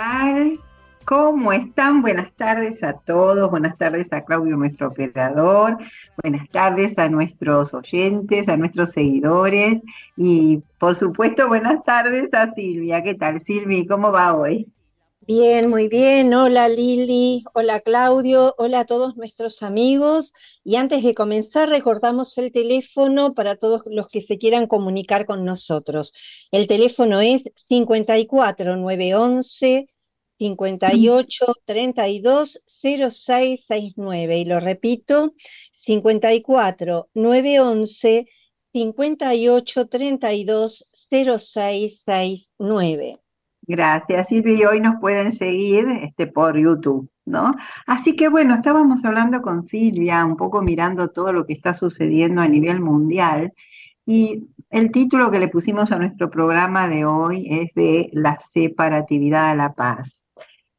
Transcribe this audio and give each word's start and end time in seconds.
tal? 0.00 0.58
¿Cómo 1.04 1.52
están? 1.52 2.00
Buenas 2.00 2.32
tardes 2.34 2.82
a 2.82 2.94
todos, 2.94 3.50
buenas 3.50 3.76
tardes 3.76 4.10
a 4.14 4.24
Claudio, 4.24 4.56
nuestro 4.56 4.88
operador, 4.88 5.76
buenas 6.22 6.48
tardes 6.48 6.98
a 6.98 7.10
nuestros 7.10 7.74
oyentes, 7.74 8.48
a 8.48 8.56
nuestros 8.56 8.92
seguidores 8.92 9.82
y 10.16 10.62
por 10.78 10.96
supuesto 10.96 11.48
buenas 11.48 11.84
tardes 11.84 12.32
a 12.32 12.54
Silvia. 12.54 13.02
¿Qué 13.02 13.14
tal 13.14 13.42
Silvia? 13.42 13.84
¿Cómo 13.86 14.10
va 14.10 14.34
hoy? 14.34 14.72
Bien, 15.26 15.68
muy 15.68 15.86
bien. 15.86 16.32
Hola 16.32 16.68
Lili, 16.68 17.44
hola 17.52 17.80
Claudio, 17.80 18.54
hola 18.56 18.80
a 18.80 18.84
todos 18.86 19.18
nuestros 19.18 19.62
amigos. 19.62 20.32
Y 20.64 20.76
antes 20.76 21.02
de 21.02 21.14
comenzar, 21.14 21.68
recordamos 21.68 22.38
el 22.38 22.52
teléfono 22.52 23.34
para 23.34 23.56
todos 23.56 23.82
los 23.84 24.08
que 24.08 24.22
se 24.22 24.38
quieran 24.38 24.66
comunicar 24.66 25.26
con 25.26 25.44
nosotros. 25.44 26.14
El 26.50 26.66
teléfono 26.66 27.20
es 27.20 27.42
54 27.54 28.76
911 28.76 29.89
58 30.40 31.46
32 31.66 32.62
0669. 32.64 34.38
Y 34.38 34.44
lo 34.46 34.58
repito, 34.58 35.34
54 35.72 37.10
911 37.12 38.26
58 38.72 39.88
32 39.88 40.86
0669. 40.92 43.18
Gracias, 43.62 44.28
Silvia, 44.28 44.56
y 44.56 44.64
hoy 44.64 44.80
nos 44.80 44.98
pueden 44.98 45.32
seguir 45.32 45.86
este, 46.02 46.26
por 46.26 46.58
YouTube, 46.58 47.10
¿no? 47.26 47.54
Así 47.86 48.16
que 48.16 48.28
bueno, 48.28 48.54
estábamos 48.54 49.04
hablando 49.04 49.42
con 49.42 49.64
Silvia, 49.64 50.24
un 50.24 50.38
poco 50.38 50.62
mirando 50.62 51.10
todo 51.10 51.34
lo 51.34 51.46
que 51.46 51.52
está 51.52 51.74
sucediendo 51.74 52.40
a 52.40 52.48
nivel 52.48 52.80
mundial, 52.80 53.52
y 54.06 54.48
el 54.70 54.92
título 54.92 55.30
que 55.30 55.40
le 55.40 55.48
pusimos 55.48 55.92
a 55.92 55.98
nuestro 55.98 56.30
programa 56.30 56.88
de 56.88 57.04
hoy 57.04 57.46
es 57.50 57.74
de 57.74 58.10
la 58.12 58.40
separatividad 58.52 59.50
a 59.50 59.54
la 59.54 59.72
paz. 59.72 60.24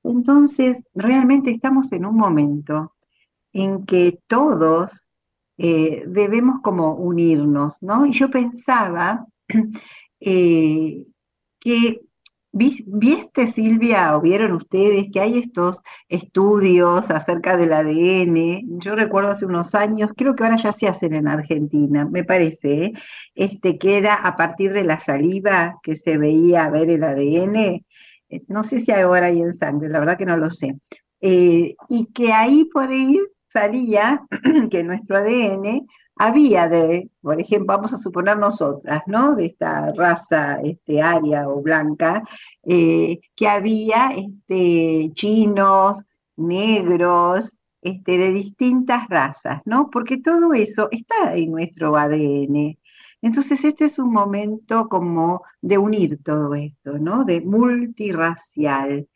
Entonces, 0.04 0.84
realmente 0.94 1.52
estamos 1.52 1.92
en 1.92 2.06
un 2.06 2.16
momento 2.16 2.96
en 3.54 3.86
que 3.86 4.20
todos 4.28 5.10
eh, 5.58 6.06
debemos 6.08 6.62
como 6.62 6.96
unirnos, 6.96 7.76
¿no? 7.82 8.06
Y 8.06 8.14
yo 8.14 8.32
pensaba 8.32 9.26
eh, 10.20 11.06
que 11.60 12.02
¿Viste, 12.54 13.48
Silvia, 13.54 14.16
o 14.18 14.22
vieron 14.22 14.52
ustedes 14.52 15.08
que 15.12 15.22
hay 15.22 15.38
estos 15.38 15.82
estudios 16.10 17.10
acerca 17.10 17.56
del 17.56 17.72
ADN? 17.72 18.80
Yo 18.80 18.96
recuerdo 18.96 19.32
hace 19.32 19.46
unos 19.46 19.74
años, 19.74 20.12
creo 20.18 20.36
que 20.36 20.44
ahora 20.44 20.58
ya 20.58 20.74
se 20.74 20.88
hacen 20.90 21.14
en 21.14 21.30
Argentina, 21.30 22.06
me 22.06 22.26
parece, 22.26 22.86
¿eh? 22.86 22.94
este, 23.36 23.78
que 23.78 23.98
era 23.98 24.16
a 24.16 24.36
partir 24.36 24.74
de 24.74 24.84
la 24.84 25.00
saliva 25.00 25.80
que 25.82 25.96
se 25.96 26.18
veía 26.18 26.70
ver 26.70 26.90
el 26.90 27.04
ADN. 27.06 27.56
Eh, 28.30 28.42
no 28.50 28.64
sé 28.66 28.82
si 28.82 28.92
ahora 28.92 29.28
hay 29.28 29.42
en 29.42 29.54
sangre, 29.54 29.88
la 29.88 30.00
verdad 30.00 30.18
que 30.18 30.26
no 30.26 30.36
lo 30.36 30.50
sé. 30.52 30.78
Eh, 31.22 31.76
y 31.90 32.08
que 32.14 32.34
ahí 32.34 32.66
por 32.66 32.90
ahí 32.90 33.18
salía 33.48 34.24
que 34.72 34.84
nuestro 34.84 35.18
ADN 35.18 35.88
había 36.22 36.70
de, 36.70 37.10
por 37.20 37.42
ejemplo, 37.42 37.76
vamos 37.76 37.94
a 37.94 37.98
suponer 37.98 38.38
nosotras, 38.38 39.02
¿no? 39.08 39.36
De 39.36 39.48
esta 39.48 39.92
raza 39.94 40.62
este, 40.62 41.02
aria 41.02 41.50
o 41.50 41.64
blanca, 41.64 42.24
eh, 42.64 43.20
que 43.36 43.48
había 43.48 44.12
este, 44.16 45.12
chinos, 45.16 46.04
negros, 46.38 47.50
este, 47.82 48.20
de 48.20 48.34
distintas 48.34 49.08
razas, 49.10 49.62
¿no? 49.66 49.90
Porque 49.90 50.22
todo 50.22 50.54
eso 50.54 50.90
está 50.92 51.36
en 51.36 51.52
nuestro 51.52 51.98
ADN. 51.98 52.78
Entonces, 53.24 53.66
este 53.66 53.86
es 53.86 53.98
un 53.98 54.12
momento 54.14 54.88
como 54.90 55.42
de 55.60 55.80
unir 55.80 56.22
todo 56.24 56.54
esto, 56.54 57.00
¿no? 57.00 57.26
De 57.26 57.42
multirracial, 57.42 59.08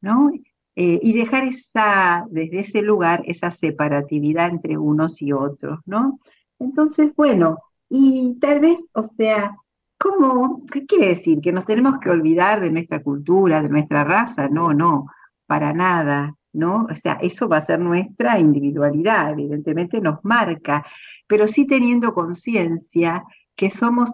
¿no? 0.00 0.32
Eh, 0.74 1.00
y 1.02 1.12
dejar 1.12 1.44
esa, 1.44 2.26
desde 2.30 2.60
ese 2.60 2.80
lugar, 2.82 3.22
esa 3.26 3.50
separatividad 3.50 4.48
entre 4.48 4.78
unos 4.78 5.20
y 5.20 5.32
otros, 5.32 5.80
¿no? 5.84 6.18
Entonces, 6.58 7.14
bueno, 7.16 7.58
y 7.88 8.38
tal 8.40 8.60
vez, 8.60 8.78
o 8.94 9.02
sea, 9.02 9.56
¿cómo? 9.98 10.66
¿Qué 10.66 10.86
quiere 10.86 11.08
decir? 11.08 11.40
¿Que 11.40 11.52
nos 11.52 11.66
tenemos 11.66 11.98
que 12.00 12.10
olvidar 12.10 12.60
de 12.60 12.70
nuestra 12.70 13.02
cultura, 13.02 13.62
de 13.62 13.68
nuestra 13.68 14.04
raza? 14.04 14.48
No, 14.48 14.72
no, 14.72 15.06
para 15.46 15.72
nada, 15.72 16.34
¿no? 16.52 16.86
O 16.90 16.96
sea, 16.96 17.14
eso 17.22 17.48
va 17.48 17.58
a 17.58 17.66
ser 17.66 17.80
nuestra 17.80 18.38
individualidad, 18.38 19.32
evidentemente 19.32 20.00
nos 20.00 20.24
marca, 20.24 20.84
pero 21.26 21.48
sí 21.48 21.66
teniendo 21.66 22.14
conciencia 22.14 23.24
que 23.54 23.70
somos 23.70 24.10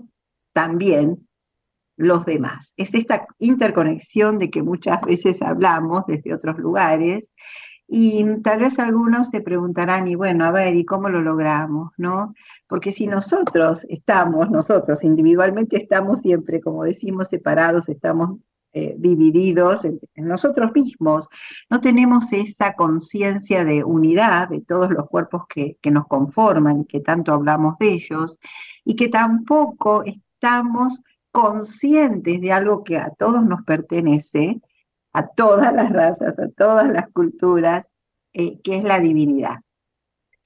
también 0.53 1.26
los 1.97 2.24
demás. 2.24 2.72
Es 2.76 2.94
esta 2.94 3.26
interconexión 3.38 4.38
de 4.38 4.50
que 4.50 4.62
muchas 4.62 5.00
veces 5.03 5.41
hablamos 5.42 6.04
desde 6.06 6.34
otros 6.34 6.59
lugares 6.59 7.28
y 7.88 8.25
tal 8.43 8.60
vez 8.60 8.78
algunos 8.78 9.31
se 9.31 9.41
preguntarán, 9.41 10.09
y 10.09 10.15
bueno, 10.15 10.44
a 10.44 10.50
ver, 10.50 10.75
¿y 10.75 10.84
cómo 10.84 11.09
lo 11.09 11.20
logramos? 11.20 11.93
¿No? 11.98 12.34
Porque 12.66 12.93
si 12.93 13.06
nosotros 13.06 13.84
estamos, 13.88 14.50
nosotros 14.50 15.04
individualmente 15.04 15.76
estamos 15.76 16.21
siempre, 16.21 16.60
como 16.60 16.84
decimos, 16.84 17.28
separados, 17.28 17.88
estamos 17.88 18.38
eh, 18.72 18.94
divididos 18.98 19.84
en, 19.84 20.00
nosotros 20.16 20.72
mismos, 20.72 21.28
no 21.69 21.82
tenemos 21.82 22.32
esa 22.32 22.75
conciencia 22.75 23.66
de 23.66 23.84
unidad 23.84 24.48
de 24.48 24.62
todos 24.62 24.91
los 24.91 25.09
cuerpos 25.10 25.42
que, 25.47 25.76
que 25.82 25.91
nos 25.91 26.06
conforman 26.06 26.81
y 26.81 26.84
que 26.87 27.00
tanto 27.00 27.34
hablamos 27.34 27.76
de 27.78 27.92
ellos, 27.92 28.38
y 28.87 28.97
que 28.97 29.10
tampoco 29.10 30.04
estamos 30.04 31.03
conscientes 31.31 32.41
de 32.41 32.53
algo 32.53 32.82
que 32.84 32.97
a 32.97 33.10
todos 33.10 33.44
nos 33.44 33.62
pertenece, 33.65 34.62
a 35.12 35.27
todas 35.28 35.73
las 35.73 35.93
razas, 35.93 36.39
a 36.39 36.49
todas 36.49 36.89
las 36.89 37.09
culturas, 37.11 37.87
eh, 38.33 38.61
que 38.62 38.78
es 38.78 38.84
la 38.84 38.99
divinidad, 39.00 39.61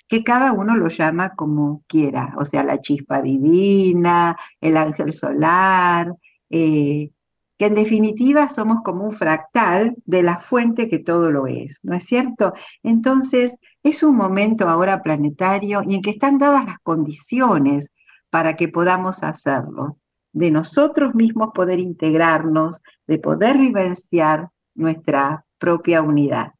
que 0.08 0.24
cada 0.24 0.52
uno 0.52 0.76
lo 0.76 0.88
llama 0.88 1.34
como 1.34 1.82
quiera, 1.86 2.34
o 2.38 2.44
sea, 2.44 2.64
la 2.64 2.80
chispa 2.80 3.22
divina, 3.22 4.36
el 4.60 4.76
ángel 4.76 5.12
solar, 5.12 6.12
eh, 6.50 7.10
que 7.58 7.66
en 7.66 7.74
definitiva 7.74 8.48
somos 8.48 8.82
como 8.84 9.04
un 9.04 9.12
fractal 9.12 9.96
de 10.04 10.22
la 10.22 10.38
fuente 10.38 10.88
que 10.88 10.98
todo 10.98 11.30
lo 11.30 11.46
es, 11.46 11.78
¿no 11.82 11.94
es 11.94 12.04
cierto? 12.04 12.52
Entonces, 12.82 13.56
es 13.82 14.02
un 14.02 14.16
momento 14.16 14.68
ahora 14.68 15.02
planetario 15.02 15.82
y 15.86 15.94
en 15.94 16.02
que 16.02 16.10
están 16.10 16.38
dadas 16.38 16.66
las 16.66 16.78
condiciones 16.80 17.90
para 18.30 18.56
que 18.56 18.68
podamos 18.68 19.22
hacerlo, 19.22 19.98
de 20.32 20.50
nosotros 20.50 21.14
mismos 21.14 21.50
poder 21.54 21.78
integrarnos, 21.78 22.82
de 23.06 23.18
poder 23.18 23.58
vivenciar 23.58 24.50
nuestra 24.76 25.44
propia 25.58 26.02
unidad. 26.02 26.52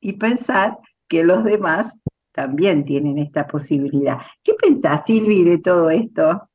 Y 0.00 0.14
pensar 0.14 0.78
que 1.08 1.24
los 1.24 1.44
demás 1.44 1.92
también 2.32 2.84
tienen 2.84 3.18
esta 3.18 3.46
posibilidad. 3.46 4.18
¿Qué 4.42 4.54
pensás, 4.54 5.04
Silvi, 5.06 5.44
de 5.44 5.58
todo 5.58 5.90
esto? 5.90 6.48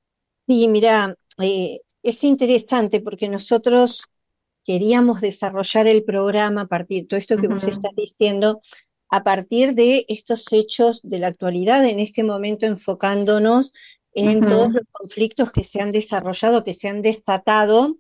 Sí, 0.48 0.68
mira, 0.68 1.16
eh, 1.40 1.82
es 2.02 2.24
interesante 2.24 3.00
porque 3.00 3.30
nosotros 3.30 4.12
queríamos 4.66 5.22
desarrollar 5.22 5.88
el 5.88 6.04
programa 6.04 6.62
a 6.62 6.68
partir 6.68 7.04
de 7.04 7.08
todo 7.08 7.20
esto 7.20 7.38
que 7.38 7.48
vos 7.48 7.64
estás 7.64 7.96
diciendo, 7.96 8.62
a 9.10 9.24
partir 9.24 9.76
de 9.76 10.06
estos 10.10 10.46
hechos 10.52 11.02
de 11.04 11.20
la 11.20 11.28
actualidad, 11.28 11.86
en 11.86 12.00
este 12.00 12.24
momento 12.24 12.66
enfocándonos 12.66 13.74
en 14.14 14.42
todos 14.42 14.74
los 14.74 14.84
conflictos 14.92 15.52
que 15.52 15.64
se 15.64 15.80
han 15.80 15.92
desarrollado, 15.92 16.64
que 16.64 16.74
se 16.74 16.90
han 16.90 17.02
desatado 17.02 17.98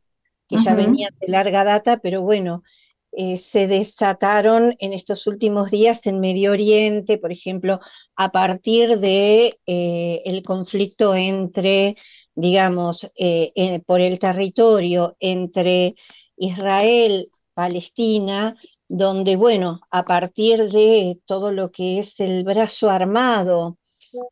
que 0.48 0.58
ya 0.58 0.76
venían 0.76 1.14
de 1.20 1.28
larga 1.28 1.64
data, 1.64 1.98
pero 1.98 2.22
bueno, 2.22 2.64
eh, 3.12 3.38
se 3.38 3.68
desataron 3.68 4.76
en 4.80 4.94
estos 4.94 5.28
últimos 5.28 5.72
días 5.72 6.06
en 6.06 6.20
Medio 6.20 6.52
Oriente, 6.52 7.18
por 7.18 7.32
ejemplo, 7.32 7.80
a 8.16 8.32
partir 8.32 9.00
de 9.00 9.60
eh, 9.66 10.22
el 10.26 10.44
conflicto 10.44 11.16
entre, 11.16 11.96
digamos, 12.36 13.10
eh, 13.18 13.82
por 13.88 14.02
el 14.02 14.20
territorio 14.20 15.16
entre 15.20 15.96
Israel, 16.36 17.32
Palestina, 17.54 18.56
donde, 18.88 19.36
bueno, 19.36 19.82
a 19.90 20.06
partir 20.06 20.70
de 20.72 21.20
todo 21.26 21.52
lo 21.52 21.72
que 21.72 22.00
es 22.00 22.20
el 22.20 22.44
brazo 22.44 22.90
armado 22.90 23.78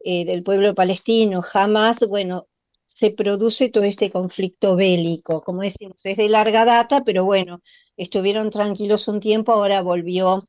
del 0.03 0.43
pueblo 0.43 0.75
palestino, 0.75 1.41
jamás, 1.41 1.99
bueno, 2.07 2.47
se 2.95 3.11
produce 3.11 3.69
todo 3.69 3.83
este 3.83 4.09
conflicto 4.09 4.75
bélico. 4.75 5.41
Como 5.41 5.61
decimos, 5.61 5.99
es 6.05 6.17
de 6.17 6.29
larga 6.29 6.65
data, 6.65 7.03
pero 7.03 7.25
bueno, 7.25 7.61
estuvieron 7.97 8.49
tranquilos 8.49 9.07
un 9.07 9.19
tiempo, 9.19 9.51
ahora 9.51 9.81
volvió, 9.81 10.43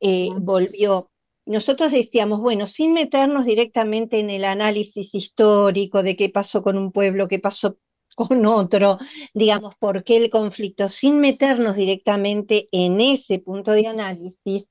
eh, 0.00 0.30
volvió. 0.38 1.10
Nosotros 1.44 1.92
decíamos, 1.92 2.40
bueno, 2.40 2.66
sin 2.66 2.92
meternos 2.92 3.46
directamente 3.46 4.18
en 4.20 4.30
el 4.30 4.44
análisis 4.44 5.14
histórico 5.14 6.02
de 6.02 6.16
qué 6.16 6.28
pasó 6.28 6.62
con 6.62 6.78
un 6.78 6.92
pueblo, 6.92 7.28
qué 7.28 7.38
pasó 7.40 7.78
con 8.14 8.46
otro, 8.46 8.98
digamos, 9.34 9.74
por 9.78 10.04
qué 10.04 10.16
el 10.16 10.30
conflicto, 10.30 10.88
sin 10.88 11.20
meternos 11.20 11.76
directamente 11.76 12.68
en 12.72 13.00
ese 13.00 13.40
punto 13.40 13.72
de 13.72 13.86
análisis, 13.88 14.64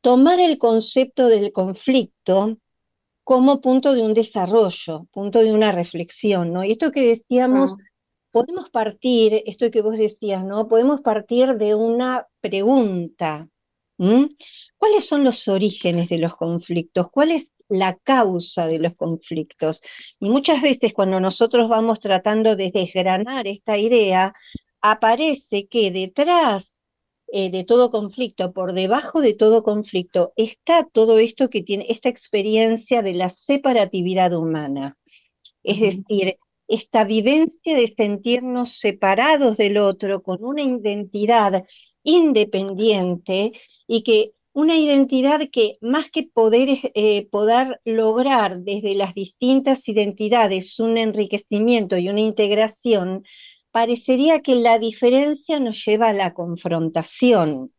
tomar 0.00 0.40
el 0.40 0.58
concepto 0.58 1.28
del 1.28 1.52
conflicto 1.52 2.58
como 3.30 3.60
punto 3.60 3.94
de 3.94 4.02
un 4.02 4.12
desarrollo, 4.12 5.06
punto 5.12 5.38
de 5.38 5.52
una 5.52 5.70
reflexión, 5.70 6.52
¿no? 6.52 6.64
Y 6.64 6.72
esto 6.72 6.90
que 6.90 7.02
decíamos 7.02 7.76
podemos 8.32 8.70
partir, 8.70 9.44
esto 9.46 9.70
que 9.70 9.82
vos 9.82 9.96
decías, 9.96 10.44
¿no? 10.44 10.66
Podemos 10.66 11.00
partir 11.00 11.54
de 11.54 11.76
una 11.76 12.26
pregunta. 12.40 13.48
¿Cuáles 14.76 15.06
son 15.06 15.22
los 15.22 15.46
orígenes 15.46 16.08
de 16.08 16.18
los 16.18 16.34
conflictos? 16.34 17.08
¿Cuál 17.12 17.30
es 17.30 17.52
la 17.68 17.96
causa 17.98 18.66
de 18.66 18.80
los 18.80 18.96
conflictos? 18.96 19.80
Y 20.18 20.28
muchas 20.28 20.60
veces 20.60 20.92
cuando 20.92 21.20
nosotros 21.20 21.68
vamos 21.68 22.00
tratando 22.00 22.56
de 22.56 22.72
desgranar 22.72 23.46
esta 23.46 23.78
idea, 23.78 24.34
aparece 24.80 25.68
que 25.68 25.92
detrás 25.92 26.69
eh, 27.32 27.50
de 27.50 27.64
todo 27.64 27.90
conflicto, 27.90 28.52
por 28.52 28.72
debajo 28.72 29.20
de 29.20 29.34
todo 29.34 29.62
conflicto, 29.62 30.32
está 30.36 30.88
todo 30.92 31.18
esto 31.18 31.50
que 31.50 31.62
tiene, 31.62 31.86
esta 31.88 32.08
experiencia 32.08 33.02
de 33.02 33.14
la 33.14 33.30
separatividad 33.30 34.32
humana. 34.32 34.96
Es 35.62 35.80
decir, 35.80 36.36
esta 36.68 37.04
vivencia 37.04 37.76
de 37.76 37.94
sentirnos 37.96 38.78
separados 38.78 39.56
del 39.56 39.78
otro 39.78 40.22
con 40.22 40.44
una 40.44 40.62
identidad 40.62 41.64
independiente 42.02 43.52
y 43.86 44.02
que 44.02 44.32
una 44.52 44.76
identidad 44.76 45.48
que 45.50 45.78
más 45.80 46.10
que 46.10 46.24
poder, 46.24 46.68
eh, 46.94 47.28
poder 47.30 47.80
lograr 47.84 48.60
desde 48.60 48.94
las 48.94 49.14
distintas 49.14 49.88
identidades 49.88 50.78
un 50.80 50.98
enriquecimiento 50.98 51.96
y 51.96 52.08
una 52.08 52.20
integración, 52.20 53.24
parecería 53.70 54.40
que 54.40 54.54
la 54.56 54.78
diferencia 54.78 55.60
nos 55.60 55.84
lleva 55.84 56.08
a 56.08 56.12
la 56.12 56.34
confrontación. 56.34 57.72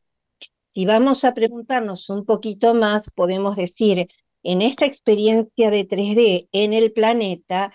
Si 0.63 0.85
vamos 0.85 1.25
a 1.25 1.33
preguntarnos 1.33 2.09
un 2.09 2.25
poquito 2.25 2.73
más, 2.73 3.09
podemos 3.13 3.55
decir, 3.55 4.07
en 4.43 4.61
esta 4.61 4.85
experiencia 4.85 5.69
de 5.69 5.87
3D 5.87 6.47
en 6.51 6.73
el 6.73 6.93
planeta, 6.93 7.73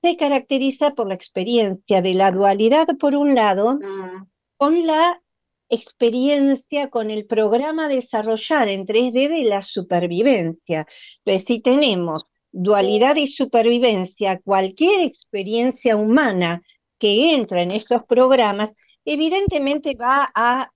se 0.00 0.16
caracteriza 0.16 0.94
por 0.94 1.08
la 1.08 1.14
experiencia 1.14 2.02
de 2.02 2.14
la 2.14 2.30
dualidad 2.30 2.86
por 2.98 3.14
un 3.16 3.34
lado, 3.34 3.74
mm. 3.74 4.28
con 4.56 4.86
la 4.86 5.20
experiencia 5.68 6.90
con 6.90 7.10
el 7.10 7.26
programa 7.26 7.88
desarrollar 7.88 8.68
en 8.68 8.86
3D 8.86 9.28
de 9.28 9.44
la 9.44 9.62
supervivencia. 9.62 10.86
Entonces, 11.24 11.44
si 11.46 11.60
tenemos 11.60 12.24
dualidad 12.52 13.16
y 13.16 13.26
supervivencia, 13.26 14.40
cualquier 14.40 15.00
experiencia 15.00 15.96
humana 15.96 16.62
que 16.98 17.34
entra 17.34 17.62
en 17.62 17.70
estos 17.70 18.04
programas, 18.04 18.72
evidentemente 19.04 19.94
va 19.94 20.30
a, 20.34 20.70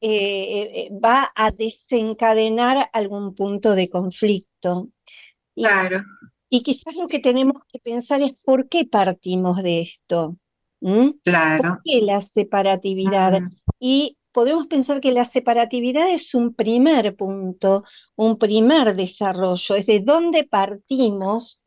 eh, 0.00 0.70
eh, 0.74 0.90
va 0.92 1.30
a 1.34 1.50
desencadenar 1.50 2.88
algún 2.92 3.34
punto 3.34 3.74
de 3.74 3.88
conflicto. 3.88 4.88
claro. 5.54 6.02
Y 6.52 6.64
quizás 6.64 6.96
lo 6.96 7.06
que 7.06 7.20
tenemos 7.20 7.62
que 7.72 7.78
pensar 7.78 8.22
es 8.22 8.32
por 8.42 8.68
qué 8.68 8.84
partimos 8.84 9.62
de 9.62 9.82
esto. 9.82 10.36
Claro. 11.22 11.62
¿Por 11.62 11.82
qué 11.84 12.02
la 12.02 12.20
separatividad? 12.20 13.40
Y 13.78 14.16
podemos 14.32 14.66
pensar 14.66 15.00
que 15.00 15.12
la 15.12 15.24
separatividad 15.24 16.12
es 16.12 16.34
un 16.34 16.54
primer 16.54 17.16
punto, 17.16 17.84
un 18.16 18.38
primer 18.38 18.96
desarrollo, 18.96 19.74
es 19.74 19.86
de 19.86 20.00
dónde 20.00 20.44
partimos 20.44 21.59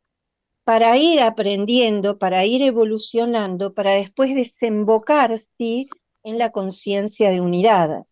para 0.64 0.96
ir 0.96 1.20
aprendiendo, 1.20 2.18
para 2.18 2.44
ir 2.46 2.62
evolucionando, 2.62 3.74
para 3.74 3.92
después 3.92 4.34
desembocar 4.34 5.38
en 5.58 6.38
la 6.38 6.50
conciencia 6.50 7.30
de 7.30 7.40
unidad. 7.40 8.04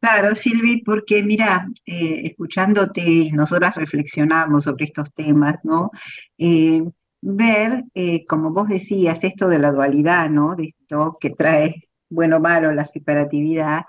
Claro, 0.00 0.34
Silvi, 0.36 0.82
porque 0.82 1.24
mira, 1.24 1.66
eh, 1.84 2.22
escuchándote 2.24 3.00
y 3.00 3.32
nosotras 3.32 3.74
reflexionamos 3.74 4.64
sobre 4.64 4.84
estos 4.84 5.12
temas, 5.12 5.56
¿no? 5.64 5.90
Eh, 6.38 6.84
ver, 7.20 7.84
eh, 7.94 8.24
como 8.26 8.52
vos 8.52 8.68
decías, 8.68 9.24
esto 9.24 9.48
de 9.48 9.58
la 9.58 9.72
dualidad, 9.72 10.30
¿no? 10.30 10.54
De 10.54 10.66
esto 10.80 11.18
que 11.20 11.30
trae 11.30 11.88
bueno 12.08 12.38
malo 12.38 12.72
la 12.72 12.86
separatividad, 12.86 13.82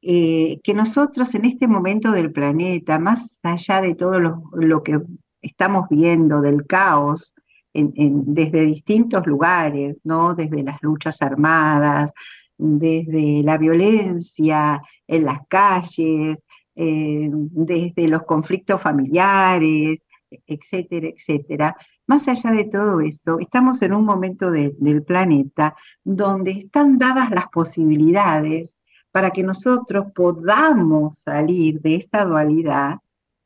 que 0.00 0.74
nosotros 0.74 1.32
en 1.36 1.44
este 1.44 1.68
momento 1.68 2.10
del 2.10 2.32
planeta, 2.32 2.98
más 2.98 3.38
allá 3.44 3.80
de 3.80 3.94
todo 3.94 4.18
lo, 4.18 4.82
que 4.82 4.98
estamos 5.42 5.88
viendo, 5.90 6.40
del 6.40 6.66
caos, 6.66 7.34
desde 7.74 8.64
distintos 8.66 9.26
lugares, 9.26 10.00
¿no? 10.04 10.34
Desde 10.34 10.62
las 10.62 10.82
luchas 10.82 11.20
armadas, 11.22 12.12
desde 12.56 13.42
la 13.42 13.58
violencia 13.58 14.82
en 15.06 15.24
las 15.24 15.40
calles, 15.48 16.38
eh, 16.74 17.28
desde 17.30 18.08
los 18.08 18.22
conflictos 18.24 18.80
familiares, 18.80 20.00
etcétera, 20.46 21.08
etcétera. 21.08 21.76
Más 22.06 22.26
allá 22.28 22.50
de 22.50 22.64
todo 22.64 23.00
eso, 23.00 23.38
estamos 23.38 23.80
en 23.82 23.94
un 23.94 24.04
momento 24.04 24.50
del 24.50 25.02
planeta 25.02 25.76
donde 26.04 26.52
están 26.52 26.98
dadas 26.98 27.30
las 27.30 27.48
posibilidades 27.48 28.76
para 29.10 29.30
que 29.30 29.42
nosotros 29.42 30.06
podamos 30.14 31.18
salir 31.18 31.80
de 31.80 31.96
esta 31.96 32.24
dualidad, 32.24 32.98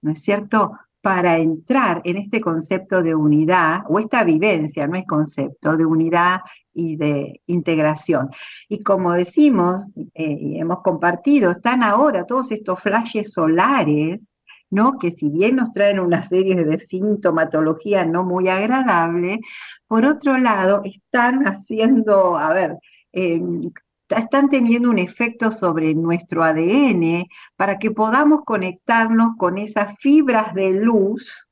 ¿no 0.02 0.12
es 0.12 0.22
cierto? 0.22 0.78
Para 1.06 1.38
entrar 1.38 2.00
en 2.02 2.16
este 2.16 2.40
concepto 2.40 3.00
de 3.00 3.14
unidad, 3.14 3.84
o 3.88 4.00
esta 4.00 4.24
vivencia, 4.24 4.88
no 4.88 4.96
es 4.96 5.06
concepto, 5.06 5.76
de 5.76 5.86
unidad 5.86 6.40
y 6.74 6.96
de 6.96 7.42
integración. 7.46 8.28
Y 8.68 8.82
como 8.82 9.12
decimos 9.12 9.86
eh, 10.14 10.36
y 10.40 10.58
hemos 10.58 10.82
compartido, 10.82 11.52
están 11.52 11.84
ahora 11.84 12.26
todos 12.26 12.50
estos 12.50 12.80
flashes 12.80 13.32
solares, 13.32 14.32
¿no? 14.68 14.98
que 14.98 15.12
si 15.12 15.28
bien 15.28 15.54
nos 15.54 15.70
traen 15.70 16.00
una 16.00 16.24
serie 16.24 16.64
de 16.64 16.80
sintomatología 16.80 18.04
no 18.04 18.24
muy 18.24 18.48
agradable, 18.48 19.38
por 19.86 20.04
otro 20.04 20.36
lado 20.38 20.82
están 20.82 21.44
haciendo, 21.44 22.36
a 22.36 22.52
ver, 22.52 22.78
em, 23.12 23.60
están 24.08 24.48
teniendo 24.48 24.90
un 24.90 24.98
efecto 24.98 25.50
sobre 25.50 25.94
nuestro 25.94 26.44
ADN 26.44 27.26
para 27.56 27.78
que 27.78 27.90
podamos 27.90 28.44
conectarnos 28.44 29.36
con 29.36 29.58
esas 29.58 29.96
fibras 29.98 30.54
de 30.54 30.72
luz 30.72 31.48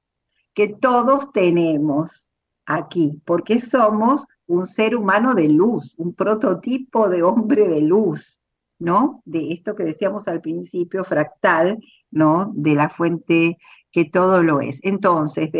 que 0.55 0.69
todos 0.69 1.33
tenemos 1.33 2.29
aquí, 2.67 3.21
porque 3.25 3.61
somos 3.61 4.25
un 4.47 4.67
ser 4.67 4.95
humano 4.95 5.35
de 5.35 5.49
luz, 5.49 5.95
un 5.97 6.15
prototipo 6.15 7.09
de 7.09 7.23
hombre 7.23 7.69
de 7.69 7.81
luz, 7.81 8.41
¿no? 8.79 9.23
De 9.25 9.53
esto 9.53 9.75
que 9.75 9.85
decíamos 9.85 10.29
al 10.29 10.41
principio, 10.41 11.05
fractal, 11.05 11.79
¿no? 12.11 12.53
De 12.55 12.75
la 12.75 12.89
fuente 12.89 13.59
que 13.91 14.05
todo 14.05 14.43
lo 14.43 14.61
es. 14.61 14.79
Entonces, 14.83 15.51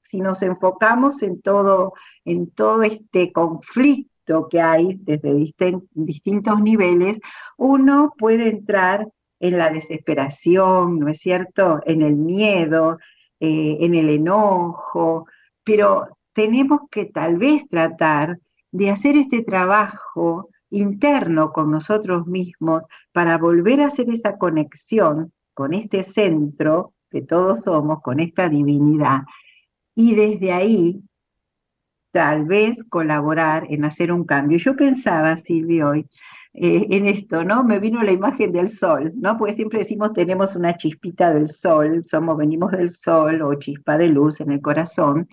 si 0.00 0.20
nos 0.20 0.42
enfocamos 0.42 1.22
en 1.22 1.40
todo, 1.40 1.94
en 2.24 2.50
todo 2.50 2.82
este 2.82 3.32
conflicto 3.32 4.11
que 4.50 4.60
hay 4.60 4.98
desde 5.02 5.34
distintos 5.94 6.60
niveles, 6.60 7.18
uno 7.56 8.12
puede 8.16 8.48
entrar 8.48 9.08
en 9.40 9.58
la 9.58 9.70
desesperación, 9.70 10.98
¿no 11.00 11.08
es 11.08 11.18
cierto? 11.18 11.80
En 11.84 12.02
el 12.02 12.14
miedo, 12.14 12.98
eh, 13.40 13.78
en 13.80 13.94
el 13.94 14.08
enojo, 14.08 15.26
pero 15.64 16.16
tenemos 16.32 16.82
que 16.90 17.06
tal 17.06 17.36
vez 17.36 17.68
tratar 17.68 18.38
de 18.70 18.90
hacer 18.90 19.16
este 19.16 19.42
trabajo 19.42 20.48
interno 20.70 21.52
con 21.52 21.70
nosotros 21.70 22.26
mismos 22.26 22.84
para 23.12 23.36
volver 23.38 23.80
a 23.80 23.88
hacer 23.88 24.08
esa 24.10 24.38
conexión 24.38 25.32
con 25.54 25.74
este 25.74 26.02
centro 26.04 26.94
que 27.10 27.20
todos 27.22 27.64
somos, 27.64 28.00
con 28.00 28.20
esta 28.20 28.48
divinidad, 28.48 29.22
y 29.94 30.14
desde 30.14 30.52
ahí 30.52 31.02
tal 32.12 32.44
vez 32.44 32.76
colaborar 32.88 33.66
en 33.70 33.84
hacer 33.84 34.12
un 34.12 34.24
cambio. 34.24 34.58
Yo 34.58 34.76
pensaba, 34.76 35.36
Silvia, 35.38 35.88
hoy, 35.88 36.06
eh, 36.54 36.86
en 36.90 37.06
esto, 37.06 37.44
¿no? 37.44 37.64
Me 37.64 37.78
vino 37.78 38.02
la 38.02 38.12
imagen 38.12 38.52
del 38.52 38.70
sol, 38.70 39.12
¿no? 39.16 39.38
Porque 39.38 39.54
siempre 39.54 39.80
decimos 39.80 40.12
tenemos 40.12 40.54
una 40.54 40.76
chispita 40.76 41.32
del 41.32 41.48
sol, 41.48 42.04
somos, 42.04 42.36
venimos 42.36 42.72
del 42.72 42.90
sol 42.90 43.40
o 43.42 43.54
chispa 43.54 43.96
de 43.96 44.08
luz 44.08 44.40
en 44.40 44.52
el 44.52 44.60
corazón, 44.60 45.28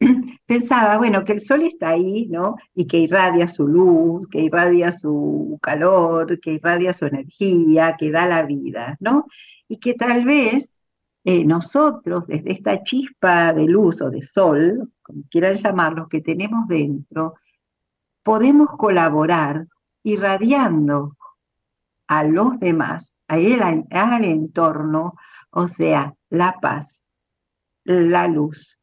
pensaba, 0.46 0.98
bueno, 0.98 1.24
que 1.24 1.32
el 1.32 1.40
sol 1.40 1.62
está 1.62 1.90
ahí, 1.90 2.26
¿no? 2.30 2.56
Y 2.74 2.86
que 2.86 2.98
irradia 2.98 3.48
su 3.48 3.66
luz, 3.66 4.28
que 4.28 4.40
irradia 4.40 4.92
su 4.92 5.58
calor, 5.62 6.40
que 6.40 6.52
irradia 6.52 6.92
su 6.92 7.06
energía, 7.06 7.96
que 7.98 8.10
da 8.12 8.26
la 8.26 8.44
vida, 8.44 8.96
¿no? 9.00 9.26
Y 9.68 9.78
que 9.78 9.94
tal 9.94 10.24
vez 10.24 10.76
eh, 11.24 11.44
nosotros, 11.44 12.26
desde 12.26 12.52
esta 12.52 12.82
chispa 12.84 13.52
de 13.52 13.66
luz 13.66 14.00
o 14.02 14.10
de 14.10 14.22
sol, 14.22 14.90
como 15.12 15.24
quieran 15.30 15.56
llamarlo, 15.56 16.08
que 16.08 16.20
tenemos 16.20 16.66
dentro, 16.66 17.34
podemos 18.22 18.70
colaborar 18.76 19.66
irradiando 20.02 21.16
a 22.06 22.24
los 22.24 22.58
demás, 22.58 23.14
a 23.28 23.34
al 23.34 24.24
entorno, 24.24 25.14
o 25.50 25.68
sea, 25.68 26.14
la 26.30 26.58
paz, 26.60 27.04
la 27.84 28.26
luz, 28.26 28.78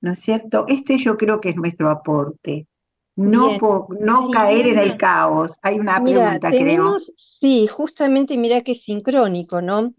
¿no 0.00 0.12
es 0.12 0.20
cierto? 0.20 0.64
Este 0.68 0.98
yo 0.98 1.16
creo 1.16 1.40
que 1.40 1.50
es 1.50 1.56
nuestro 1.56 1.90
aporte. 1.90 2.66
No, 3.14 3.58
no 4.00 4.30
caer 4.30 4.68
en 4.68 4.78
el 4.78 4.96
caos. 4.96 5.52
Hay 5.60 5.78
una 5.78 6.02
pregunta, 6.02 6.48
creo. 6.48 6.96
Sí, 6.98 7.66
justamente 7.66 8.38
mira 8.38 8.62
que 8.62 8.72
es 8.72 8.84
sincrónico, 8.84 9.60
¿no? 9.60 9.92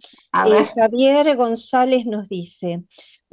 Eh, 0.46 0.66
Javier 0.76 1.36
González 1.38 2.08
nos 2.08 2.28
dice, 2.28 2.84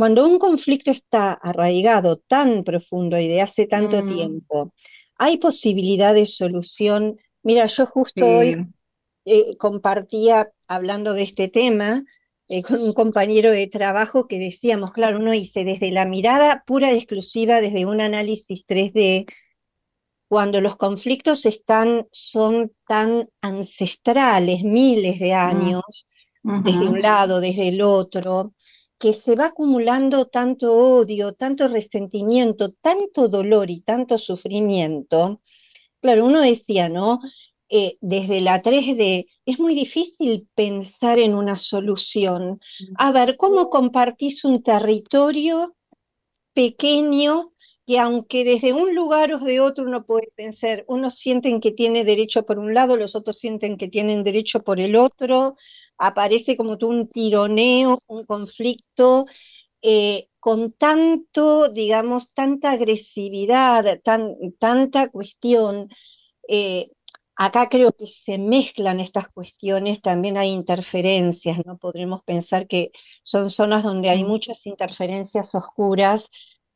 cuando 0.00 0.26
un 0.26 0.38
conflicto 0.38 0.90
está 0.90 1.35
arraigado 1.35 2.16
tan 2.16 2.64
profundo 2.64 3.19
y 3.19 3.28
de 3.28 3.42
hace 3.42 3.66
tanto 3.66 4.02
mm. 4.02 4.07
tiempo, 4.07 4.73
hay 5.16 5.37
posibilidad 5.37 6.14
de 6.14 6.25
solución. 6.25 7.19
Mira, 7.42 7.66
yo 7.66 7.85
justo 7.85 8.26
hoy 8.26 8.66
eh, 9.26 9.59
compartía, 9.59 10.52
hablando 10.66 11.12
de 11.12 11.25
este 11.25 11.49
tema, 11.49 12.02
eh, 12.49 12.62
con 12.62 12.80
un 12.80 12.95
compañero 12.95 13.50
de 13.50 13.66
trabajo 13.66 14.26
que 14.26 14.38
decíamos, 14.38 14.92
claro, 14.92 15.19
uno 15.19 15.33
dice 15.33 15.64
desde 15.64 15.92
la 15.92 16.07
mirada 16.07 16.64
pura 16.66 16.95
y 16.95 16.97
exclusiva, 16.97 17.61
desde 17.61 17.85
un 17.85 18.00
análisis 18.00 18.64
3D, 18.66 19.26
cuando 20.28 20.62
los 20.62 20.78
conflictos 20.78 21.45
están, 21.45 22.07
son 22.11 22.73
tan 22.87 23.28
ancestrales, 23.42 24.62
miles 24.62 25.21
de 25.21 25.33
mm. 25.33 25.38
años, 25.38 26.07
desde 26.42 26.88
un 26.88 27.02
lado, 27.02 27.38
desde 27.38 27.69
el 27.69 27.83
otro, 27.83 28.54
que 29.00 29.14
se 29.14 29.35
va 29.35 29.47
acumulando 29.47 30.26
tanto 30.26 30.73
odio, 30.75 31.33
tanto 31.33 31.66
resentimiento, 31.69 32.73
tanto 32.83 33.28
dolor 33.28 33.71
y 33.71 33.80
tanto 33.80 34.19
sufrimiento. 34.19 35.40
Claro, 36.02 36.26
uno 36.26 36.42
decía, 36.42 36.90
¿no? 36.90 37.21
Eh, 37.71 37.97
desde 38.02 38.42
la 38.42 38.62
3D 38.62 39.26
es 39.47 39.59
muy 39.59 39.75
difícil 39.75 40.49
pensar 40.54 41.19
en 41.19 41.35
una 41.35 41.57
solución. 41.57 42.61
A 42.99 43.11
ver, 43.11 43.38
¿cómo 43.38 43.71
compartís 43.71 44.45
un 44.45 44.62
territorio 44.62 45.75
pequeño 46.52 47.52
que 47.87 47.99
aunque 47.99 48.45
desde 48.45 48.73
un 48.75 48.95
lugar 48.95 49.33
o 49.33 49.38
de 49.38 49.61
otro 49.61 49.85
uno 49.85 50.04
puede 50.04 50.30
pensar, 50.37 50.85
unos 50.88 51.14
sienten 51.14 51.61
que 51.61 51.73
tiene 51.73 52.04
derecho 52.04 52.45
por 52.45 52.59
un 52.59 52.75
lado, 52.75 52.97
los 52.97 53.16
otros 53.16 53.38
sienten 53.38 53.78
que 53.78 53.88
tienen 53.88 54.25
derecho 54.25 54.62
por 54.62 54.78
el 54.78 54.95
otro, 54.95 55.57
aparece 56.00 56.57
como 56.57 56.78
todo 56.78 56.90
un 56.90 57.09
tironeo, 57.09 57.99
un 58.07 58.25
conflicto, 58.25 59.26
eh, 59.83 60.28
con 60.40 60.73
tanto, 60.73 61.69
digamos, 61.69 62.33
tanta 62.33 62.73
agresividad, 62.73 64.00
tan, 64.02 64.35
tanta 64.59 65.11
cuestión. 65.11 65.88
Eh, 66.49 66.90
acá 67.37 67.69
creo 67.69 67.92
que 67.92 68.07
se 68.07 68.38
mezclan 68.38 68.99
estas 69.00 69.28
cuestiones, 69.28 70.00
también 70.00 70.38
hay 70.38 70.49
interferencias, 70.50 71.64
¿no? 71.66 71.76
Podremos 71.76 72.23
pensar 72.25 72.66
que 72.66 72.92
son 73.23 73.50
zonas 73.50 73.83
donde 73.83 74.09
hay 74.09 74.25
mm. 74.25 74.28
muchas 74.28 74.66
interferencias 74.66 75.54
oscuras 75.54 76.28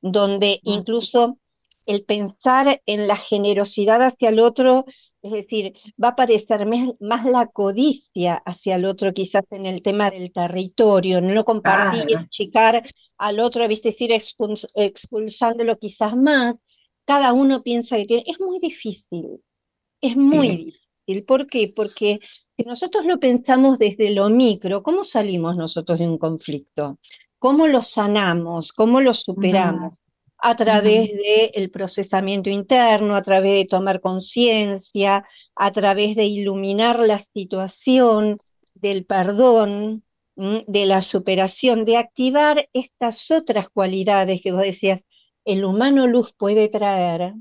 donde 0.02 0.60
incluso 0.64 1.38
el 1.86 2.04
pensar 2.04 2.82
en 2.84 3.08
la 3.08 3.16
generosidad 3.16 4.02
hacia 4.02 4.28
el 4.28 4.40
otro, 4.40 4.84
es 5.24 5.32
decir, 5.32 5.72
va 6.02 6.08
a 6.08 6.10
aparecer 6.10 6.66
más 7.00 7.24
la 7.24 7.46
codicia 7.46 8.34
hacia 8.44 8.76
el 8.76 8.84
otro, 8.84 9.14
quizás 9.14 9.44
en 9.50 9.64
el 9.64 9.80
tema 9.80 10.10
del 10.10 10.30
territorio, 10.30 11.22
no 11.22 11.46
compartir, 11.46 12.14
achicar 12.18 12.86
al 13.16 13.40
otro, 13.40 13.64
es 13.64 13.80
decir, 13.80 14.10
expulsándolo 14.12 15.78
quizás 15.78 16.14
más. 16.14 16.62
Cada 17.06 17.32
uno 17.32 17.62
piensa 17.62 17.96
que 17.96 18.04
tiene. 18.04 18.24
Es 18.26 18.38
muy 18.38 18.58
difícil, 18.58 19.40
es 20.02 20.14
muy 20.14 20.48
difícil. 20.48 21.24
¿Por 21.24 21.46
qué? 21.46 21.72
Porque 21.74 22.20
si 22.54 22.62
nosotros 22.64 23.06
lo 23.06 23.18
pensamos 23.18 23.78
desde 23.78 24.10
lo 24.10 24.28
micro, 24.28 24.82
¿cómo 24.82 25.04
salimos 25.04 25.56
nosotros 25.56 25.98
de 26.00 26.06
un 26.06 26.18
conflicto? 26.18 26.98
¿Cómo 27.38 27.66
lo 27.66 27.80
sanamos? 27.80 28.72
¿Cómo 28.74 29.00
lo 29.00 29.14
superamos? 29.14 29.94
A 30.46 30.56
través 30.56 31.10
del 31.54 31.70
procesamiento 31.70 32.50
interno, 32.50 33.16
a 33.16 33.22
través 33.22 33.52
de 33.52 33.64
tomar 33.64 34.02
conciencia, 34.02 35.26
a 35.54 35.72
través 35.72 36.16
de 36.16 36.24
iluminar 36.24 37.00
la 37.00 37.18
situación, 37.18 38.38
del 38.74 39.06
perdón, 39.06 40.04
de 40.36 40.84
la 40.84 41.00
superación, 41.00 41.86
de 41.86 41.96
activar 41.96 42.68
estas 42.74 43.30
otras 43.30 43.70
cualidades 43.70 44.42
que 44.42 44.52
vos 44.52 44.60
decías, 44.60 45.02
el 45.46 45.64
humano 45.64 46.06
luz 46.06 46.34
puede 46.36 46.68
traer, 46.68 47.32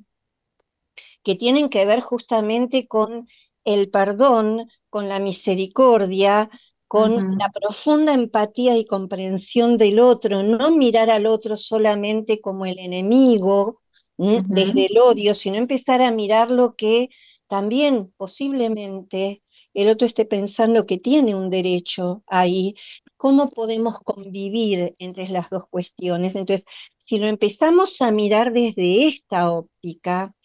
que 1.24 1.36
tienen 1.36 1.68
que 1.68 1.86
ver 1.86 2.00
justamente 2.00 2.88
con 2.88 3.28
el 3.66 3.90
perdón, 3.90 4.70
con 4.90 5.10
la 5.10 5.20
misericordia, 5.20 6.50
con 6.94 7.40
la 7.40 7.50
profunda 7.50 8.14
empatía 8.14 8.78
y 8.78 8.86
comprensión 8.86 9.80
del 9.80 10.00
otro, 10.00 10.44
no 10.44 10.70
mirar 10.70 11.10
al 11.10 11.26
otro 11.26 11.58
solamente 11.58 12.40
como 12.40 12.68
el 12.68 12.78
enemigo 12.78 13.82
desde 14.16 14.86
el 14.86 15.00
odio, 15.00 15.34
sino 15.34 15.56
empezar 15.56 16.04
a 16.04 16.12
mirar 16.12 16.52
lo 16.52 16.76
que 16.76 17.10
también 17.48 18.14
posiblemente 18.16 19.42
el 19.74 19.90
otro 19.90 20.06
esté 20.06 20.26
pensando 20.26 20.86
que 20.86 21.00
tiene 21.00 21.34
un 21.34 21.50
derecho 21.50 22.22
ahí, 22.28 22.76
cómo 23.18 23.50
podemos 23.50 23.98
convivir 24.04 24.94
entre 25.00 25.30
las 25.30 25.50
dos 25.50 25.64
cuestiones. 25.72 26.36
Entonces, 26.36 26.64
si 27.00 27.18
lo 27.18 27.26
empezamos 27.26 28.04
a 28.04 28.12
mirar 28.12 28.54
desde 28.54 29.08
esta 29.08 29.52
óptica, 29.52 30.36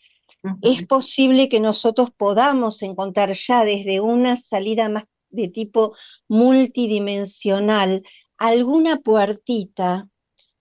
es 0.63 0.87
posible 0.87 1.51
que 1.51 1.61
nosotros 1.61 2.09
podamos 2.17 2.81
encontrar 2.81 3.35
ya 3.35 3.67
desde 3.67 4.01
una 4.01 4.37
salida 4.37 4.89
más 4.89 5.05
de 5.31 5.49
tipo 5.49 5.97
multidimensional, 6.29 8.03
alguna 8.37 9.01
puertita 9.01 10.09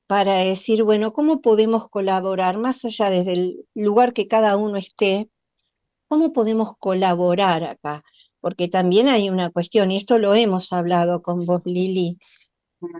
para 0.08 0.40
decir, 0.40 0.84
bueno, 0.84 1.14
¿cómo 1.14 1.42
podemos 1.42 1.90
colaborar 1.90 2.58
más 2.58 2.84
allá 2.86 3.10
desde 3.10 3.34
el 3.34 3.66
lugar 3.76 4.14
que 4.14 4.28
cada 4.28 4.58
uno 4.58 4.78
esté? 4.78 5.30
¿Cómo 6.08 6.34
podemos 6.34 6.78
colaborar 6.80 7.64
acá? 7.64 8.04
Porque 8.40 8.68
también 8.68 9.10
hay 9.10 9.30
una 9.30 9.52
cuestión, 9.52 9.92
y 9.92 9.98
esto 9.98 10.18
lo 10.18 10.34
hemos 10.36 10.72
hablado 10.74 11.22
con 11.22 11.46
vos, 11.46 11.62
Lili, 11.66 12.18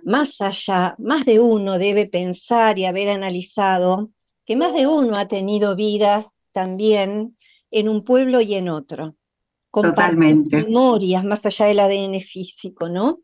más 0.04 0.42
allá, 0.42 0.96
más 0.98 1.26
de 1.26 1.40
uno 1.40 1.78
debe 1.78 2.08
pensar 2.08 2.80
y 2.80 2.86
haber 2.86 3.10
analizado 3.10 4.10
que 4.46 4.56
más 4.56 4.74
de 4.74 4.88
uno 4.88 5.18
ha 5.18 5.28
tenido 5.28 5.76
vidas 5.76 6.26
también 6.52 7.38
en 7.70 7.90
un 7.90 8.04
pueblo 8.04 8.42
y 8.42 8.56
en 8.56 8.70
otro. 8.70 9.17
Totalmente. 9.82 10.64
memorias 10.64 11.24
más 11.24 11.46
allá 11.46 11.66
del 11.66 11.80
ADN 11.80 12.22
físico, 12.22 12.90
¿no? 12.90 13.20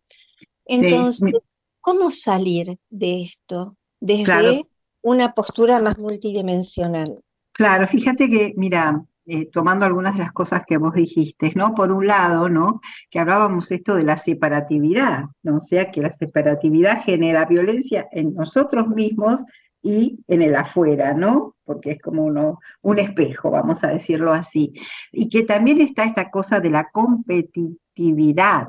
Entonces, 0.66 1.34
¿cómo 1.82 2.12
salir 2.12 2.78
de 2.90 3.24
esto 3.24 3.76
desde 4.00 4.66
una 5.02 5.34
postura 5.34 5.82
más 5.82 5.98
multidimensional? 5.98 7.20
Claro, 7.52 7.88
fíjate 7.88 8.30
que, 8.30 8.54
mira, 8.56 9.04
eh, 9.26 9.50
tomando 9.52 9.86
algunas 9.86 10.16
de 10.16 10.20
las 10.20 10.34
cosas 10.34 10.64
que 10.68 10.78
vos 10.78 10.94
dijiste, 10.94 11.54
¿no? 11.56 11.74
Por 11.74 11.92
un 11.92 12.08
lado, 12.08 12.50
¿no? 12.50 12.82
Que 13.10 13.20
hablábamos 13.20 13.72
esto 13.72 13.96
de 13.96 14.04
la 14.04 14.18
separatividad, 14.18 15.26
¿no? 15.44 15.58
O 15.58 15.62
sea, 15.62 15.92
que 15.92 16.02
la 16.02 16.12
separatividad 16.12 17.04
genera 17.04 17.46
violencia 17.46 18.08
en 18.12 18.34
nosotros 18.34 18.88
mismos 18.88 19.42
y 19.82 20.20
en 20.28 20.42
el 20.42 20.56
afuera, 20.56 21.14
¿no? 21.14 21.53
Porque 21.66 21.92
es 21.92 22.02
como 22.02 22.26
uno, 22.26 22.60
un 22.82 23.00
espejo, 23.00 23.52
vamos 23.52 23.84
a 23.84 23.88
decirlo 23.88 24.34
así. 24.34 24.74
Y 25.12 25.30
que 25.30 25.44
también 25.44 25.82
está 25.82 26.04
esta 26.04 26.30
cosa 26.30 26.60
de 26.60 26.70
la 26.70 26.90
competitividad. 26.92 28.68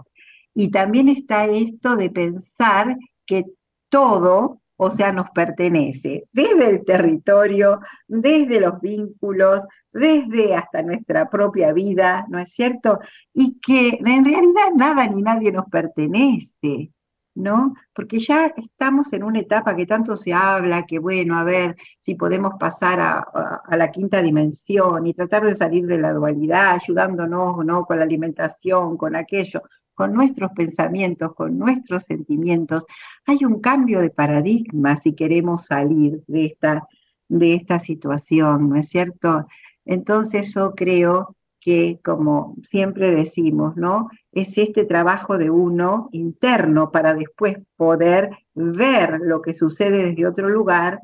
Y 0.54 0.70
también 0.70 1.08
está 1.08 1.46
esto 1.46 1.96
de 1.96 2.10
pensar 2.10 2.96
que 3.26 3.44
todo, 3.88 4.60
o 4.76 4.90
sea, 4.90 5.12
nos 5.12 5.30
pertenece, 5.30 6.24
desde 6.32 6.68
el 6.68 6.84
territorio, 6.84 7.80
desde 8.06 8.60
los 8.60 8.80
vínculos, 8.80 9.62
desde 9.92 10.54
hasta 10.54 10.82
nuestra 10.82 11.30
propia 11.30 11.72
vida, 11.72 12.26
¿no 12.28 12.38
es 12.38 12.52
cierto? 12.52 13.00
Y 13.32 13.58
que 13.60 13.98
en 14.04 14.24
realidad 14.24 14.70
nada 14.76 15.06
ni 15.08 15.22
nadie 15.22 15.52
nos 15.52 15.66
pertenece. 15.66 16.90
¿No? 17.34 17.74
Porque 17.94 18.20
ya 18.20 18.46
estamos 18.56 19.12
en 19.12 19.24
una 19.24 19.40
etapa 19.40 19.74
que 19.74 19.86
tanto 19.86 20.16
se 20.16 20.32
habla, 20.32 20.86
que 20.86 20.98
bueno, 20.98 21.36
a 21.36 21.44
ver 21.44 21.76
si 22.00 22.14
podemos 22.14 22.54
pasar 22.58 23.00
a, 23.00 23.62
la 23.76 23.90
quinta 23.90 24.22
dimensión 24.22 25.06
y 25.06 25.14
tratar 25.14 25.44
de 25.44 25.54
salir 25.54 25.86
de 25.86 25.98
la 25.98 26.12
dualidad, 26.12 26.78
ayudándonos, 26.80 27.64
¿no? 27.64 27.84
Con 27.84 27.98
la 27.98 28.04
alimentación, 28.04 28.96
con 28.96 29.16
aquello, 29.16 29.62
con 29.94 30.12
nuestros 30.12 30.52
pensamientos, 30.52 31.34
con 31.34 31.58
nuestros 31.58 32.04
sentimientos. 32.04 32.84
Hay 33.26 33.44
un 33.44 33.60
cambio 33.60 34.00
de 34.00 34.10
paradigma 34.10 34.96
si 34.96 35.14
queremos 35.14 35.66
salir 35.66 36.22
de 36.26 36.46
esta, 36.46 36.86
de 37.28 37.54
esta 37.54 37.78
situación, 37.80 38.68
¿no 38.68 38.76
es 38.76 38.88
cierto? 38.88 39.46
Entonces 39.84 40.54
yo 40.54 40.74
creo 40.74 41.36
que, 41.64 41.98
como 42.04 42.56
siempre 42.68 43.10
decimos, 43.10 43.74
¿no? 43.74 44.10
Es 44.32 44.58
este 44.58 44.84
trabajo 44.84 45.38
de 45.38 45.48
uno 45.48 46.10
interno 46.12 46.90
para 46.90 47.14
después 47.14 47.56
poder 47.76 48.36
ver 48.54 49.18
lo 49.22 49.40
que 49.40 49.54
sucede 49.54 50.10
desde 50.10 50.26
otro 50.26 50.50
lugar, 50.50 51.00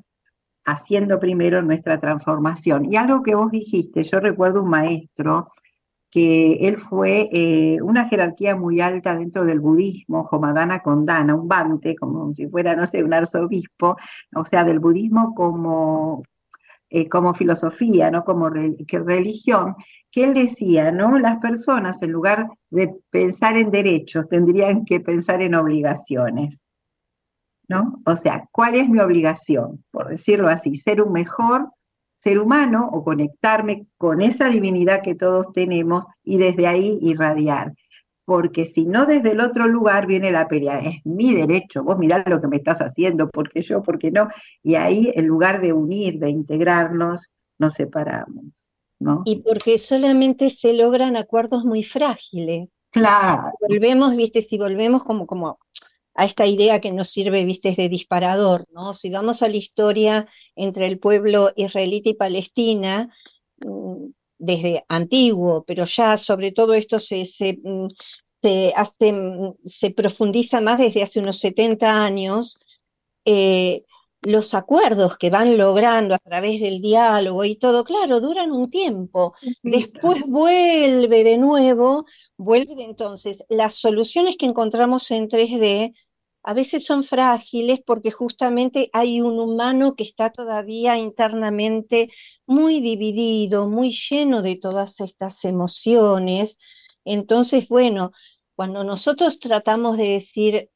haciendo 0.66 1.18
primero 1.18 1.62
nuestra 1.62 1.98
transformación. 1.98 2.84
Y 2.84 2.96
algo 2.96 3.22
que 3.22 3.34
vos 3.34 3.50
dijiste, 3.50 4.04
yo 4.04 4.20
recuerdo 4.20 4.62
un 4.62 4.68
maestro 4.68 5.50
que 6.10 6.68
él 6.68 6.76
fue 6.76 7.30
eh, 7.32 7.80
una 7.80 8.08
jerarquía 8.08 8.54
muy 8.54 8.82
alta 8.82 9.16
dentro 9.16 9.46
del 9.46 9.60
budismo, 9.60 10.24
Jomadana 10.24 10.80
Kondana, 10.80 11.34
un 11.36 11.48
bante, 11.48 11.96
como 11.96 12.34
si 12.34 12.48
fuera, 12.48 12.76
no 12.76 12.86
sé, 12.86 13.02
un 13.02 13.14
arzobispo, 13.14 13.96
o 14.36 14.44
sea, 14.44 14.64
del 14.64 14.80
budismo 14.80 15.34
como, 15.34 16.22
eh, 16.90 17.08
como 17.08 17.34
filosofía, 17.34 18.10
no 18.10 18.24
como 18.24 18.50
religión, 18.50 19.76
que 20.10 20.24
él 20.24 20.34
decía, 20.34 20.90
¿no? 20.90 21.18
Las 21.18 21.38
personas, 21.38 22.02
en 22.02 22.10
lugar 22.10 22.48
de 22.70 22.94
pensar 23.10 23.56
en 23.56 23.70
derechos, 23.70 24.28
tendrían 24.28 24.84
que 24.84 25.00
pensar 25.00 25.40
en 25.40 25.54
obligaciones, 25.54 26.58
¿no? 27.68 28.00
O 28.04 28.16
sea, 28.16 28.48
¿cuál 28.50 28.74
es 28.74 28.88
mi 28.88 28.98
obligación? 28.98 29.84
Por 29.92 30.08
decirlo 30.08 30.48
así, 30.48 30.78
ser 30.78 31.00
un 31.00 31.12
mejor 31.12 31.70
ser 32.18 32.38
humano 32.38 32.88
o 32.92 33.04
conectarme 33.04 33.86
con 33.96 34.20
esa 34.20 34.48
divinidad 34.48 35.02
que 35.02 35.14
todos 35.14 35.52
tenemos 35.52 36.04
y 36.24 36.38
desde 36.38 36.66
ahí 36.66 36.98
irradiar. 37.00 37.72
Porque 38.30 38.66
si 38.66 38.86
no 38.86 39.06
desde 39.06 39.32
el 39.32 39.40
otro 39.40 39.66
lugar 39.66 40.06
viene 40.06 40.30
la 40.30 40.46
pelea, 40.46 40.78
es 40.78 41.04
mi 41.04 41.34
derecho, 41.34 41.82
vos 41.82 41.98
mirá 41.98 42.22
lo 42.28 42.40
que 42.40 42.46
me 42.46 42.58
estás 42.58 42.78
haciendo, 42.78 43.28
porque 43.28 43.60
yo, 43.60 43.82
porque 43.82 44.12
no. 44.12 44.28
Y 44.62 44.76
ahí 44.76 45.10
en 45.16 45.26
lugar 45.26 45.60
de 45.60 45.72
unir, 45.72 46.20
de 46.20 46.30
integrarnos, 46.30 47.32
nos 47.58 47.74
separamos. 47.74 48.44
¿no? 49.00 49.22
Y 49.24 49.42
porque 49.42 49.78
solamente 49.78 50.48
se 50.50 50.74
logran 50.74 51.16
acuerdos 51.16 51.64
muy 51.64 51.82
frágiles. 51.82 52.68
Claro. 52.90 53.50
Volvemos, 53.68 54.14
viste, 54.14 54.42
si 54.42 54.58
volvemos 54.58 55.02
como, 55.02 55.26
como 55.26 55.58
a 56.14 56.24
esta 56.24 56.46
idea 56.46 56.80
que 56.80 56.92
nos 56.92 57.10
sirve, 57.10 57.44
viste, 57.44 57.74
de 57.74 57.88
disparador, 57.88 58.64
¿no? 58.72 58.94
Si 58.94 59.10
vamos 59.10 59.42
a 59.42 59.48
la 59.48 59.56
historia 59.56 60.28
entre 60.54 60.86
el 60.86 61.00
pueblo 61.00 61.50
israelita 61.56 62.10
y 62.10 62.14
Palestina, 62.14 63.12
mm, 63.58 64.04
desde 64.40 64.84
antiguo, 64.88 65.64
pero 65.64 65.84
ya 65.84 66.16
sobre 66.16 66.50
todo 66.50 66.74
esto 66.74 66.98
se, 66.98 67.24
se, 67.26 67.58
mm, 67.62 67.88
hace, 68.74 69.12
mm, 69.12 69.54
se 69.66 69.90
profundiza 69.90 70.60
más 70.60 70.78
desde 70.78 71.02
hace 71.02 71.20
unos 71.20 71.38
70 71.38 72.02
años, 72.04 72.58
eh, 73.24 73.84
los 74.22 74.54
acuerdos 74.54 75.16
que 75.16 75.30
van 75.30 75.56
logrando 75.56 76.14
a 76.14 76.18
través 76.18 76.60
del 76.60 76.80
diálogo 76.82 77.44
y 77.44 77.56
todo, 77.56 77.84
claro, 77.84 78.20
duran 78.20 78.52
un 78.52 78.70
tiempo. 78.70 79.34
Después 79.62 80.22
vuelve 80.26 81.24
de 81.24 81.38
nuevo, 81.38 82.04
vuelve 82.36 82.74
de 82.74 82.84
entonces. 82.84 83.44
Las 83.48 83.74
soluciones 83.74 84.36
que 84.36 84.46
encontramos 84.46 85.10
en 85.10 85.28
3D 85.28 85.94
a 86.42 86.54
veces 86.54 86.84
son 86.84 87.04
frágiles 87.04 87.80
porque 87.84 88.10
justamente 88.10 88.90
hay 88.92 89.20
un 89.20 89.38
humano 89.38 89.94
que 89.94 90.04
está 90.04 90.30
todavía 90.30 90.96
internamente 90.96 92.10
muy 92.46 92.80
dividido, 92.80 93.68
muy 93.68 93.90
lleno 93.92 94.42
de 94.42 94.56
todas 94.56 95.00
estas 95.00 95.44
emociones. 95.44 96.58
Entonces, 97.04 97.68
bueno, 97.68 98.12
cuando 98.54 98.84
nosotros 98.84 99.38
tratamos 99.40 99.96
de 99.98 100.08
decir, 100.08 100.70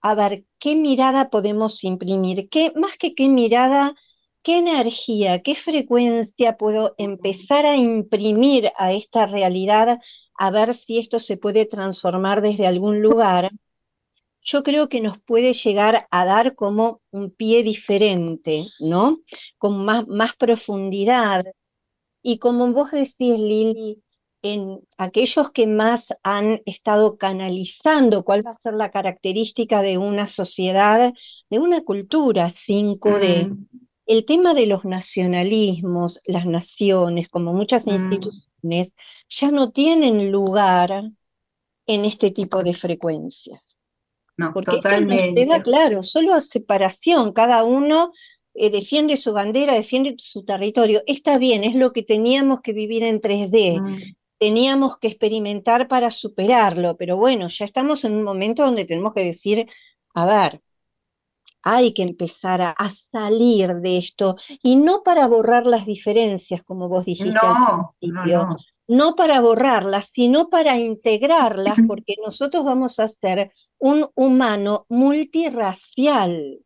a 0.00 0.14
ver 0.14 0.44
qué 0.58 0.76
mirada 0.76 1.30
podemos 1.30 1.82
imprimir, 1.84 2.48
qué, 2.48 2.72
más 2.76 2.96
que 2.98 3.14
qué 3.14 3.28
mirada, 3.28 3.94
qué 4.42 4.58
energía, 4.58 5.42
qué 5.42 5.54
frecuencia 5.54 6.56
puedo 6.56 6.94
empezar 6.98 7.66
a 7.66 7.76
imprimir 7.76 8.70
a 8.78 8.92
esta 8.92 9.26
realidad, 9.26 9.98
a 10.38 10.50
ver 10.50 10.74
si 10.74 10.98
esto 10.98 11.18
se 11.18 11.36
puede 11.36 11.66
transformar 11.66 12.42
desde 12.42 12.66
algún 12.66 13.02
lugar, 13.02 13.50
yo 14.46 14.62
creo 14.62 14.88
que 14.88 15.00
nos 15.00 15.18
puede 15.18 15.52
llegar 15.52 16.06
a 16.10 16.24
dar 16.24 16.54
como 16.54 17.00
un 17.10 17.32
pie 17.32 17.64
diferente, 17.64 18.68
¿no? 18.78 19.18
Con 19.58 19.84
más, 19.84 20.06
más 20.06 20.36
profundidad. 20.36 21.46
Y 22.22 22.38
como 22.38 22.72
vos 22.72 22.92
decís, 22.92 23.38
Lili, 23.38 24.02
en 24.42 24.80
aquellos 24.98 25.50
que 25.50 25.66
más 25.66 26.14
han 26.22 26.62
estado 26.64 27.18
canalizando 27.18 28.24
cuál 28.24 28.46
va 28.46 28.52
a 28.52 28.60
ser 28.62 28.74
la 28.74 28.92
característica 28.92 29.82
de 29.82 29.98
una 29.98 30.28
sociedad, 30.28 31.12
de 31.50 31.58
una 31.58 31.82
cultura 31.82 32.48
5D. 32.48 33.48
Mm. 33.48 33.66
El 34.06 34.24
tema 34.24 34.54
de 34.54 34.66
los 34.66 34.84
nacionalismos, 34.84 36.20
las 36.24 36.46
naciones, 36.46 37.28
como 37.28 37.52
muchas 37.52 37.84
mm. 37.86 37.90
instituciones, 37.90 38.92
ya 39.28 39.50
no 39.50 39.72
tienen 39.72 40.30
lugar 40.30 41.10
en 41.86 42.04
este 42.04 42.30
tipo 42.30 42.62
de 42.62 42.74
frecuencias. 42.74 43.75
No, 44.36 44.52
Porque 44.52 44.72
totalmente. 44.72 45.42
Esto 45.42 45.62
claro, 45.62 46.02
solo 46.02 46.34
a 46.34 46.40
separación, 46.40 47.32
cada 47.32 47.64
uno 47.64 48.12
eh, 48.54 48.70
defiende 48.70 49.16
su 49.16 49.32
bandera, 49.32 49.74
defiende 49.74 50.14
su 50.18 50.44
territorio. 50.44 51.02
Está 51.06 51.38
bien, 51.38 51.64
es 51.64 51.74
lo 51.74 51.92
que 51.92 52.02
teníamos 52.02 52.60
que 52.60 52.72
vivir 52.72 53.02
en 53.02 53.20
3D 53.20 54.14
teníamos 54.38 54.98
que 54.98 55.08
experimentar 55.08 55.88
para 55.88 56.10
superarlo, 56.10 56.96
pero 56.96 57.16
bueno, 57.16 57.48
ya 57.48 57.64
estamos 57.64 58.04
en 58.04 58.12
un 58.14 58.22
momento 58.22 58.64
donde 58.64 58.84
tenemos 58.84 59.14
que 59.14 59.24
decir, 59.24 59.66
a 60.14 60.26
ver, 60.26 60.62
hay 61.62 61.92
que 61.94 62.02
empezar 62.02 62.60
a, 62.60 62.74
salir 62.90 63.76
de 63.76 63.98
esto 63.98 64.36
y 64.62 64.76
no 64.76 65.02
para 65.02 65.26
borrar 65.26 65.66
las 65.66 65.86
diferencias, 65.86 66.62
como 66.62 66.88
vos 66.88 67.04
dijiste 67.04 67.38
al 67.38 67.88
principio, 67.98 68.56
no, 68.88 69.16
para 69.16 69.40
borrarlas, 69.40 70.06
sino 70.12 70.48
para 70.48 70.78
integrarlas, 70.80 71.76
porque 71.88 72.14
nosotros 72.24 72.64
vamos 72.64 73.00
a 73.00 73.08
ser 73.08 73.52
un 73.78 74.08
humano 74.14 74.86
multirracial. 74.88 76.58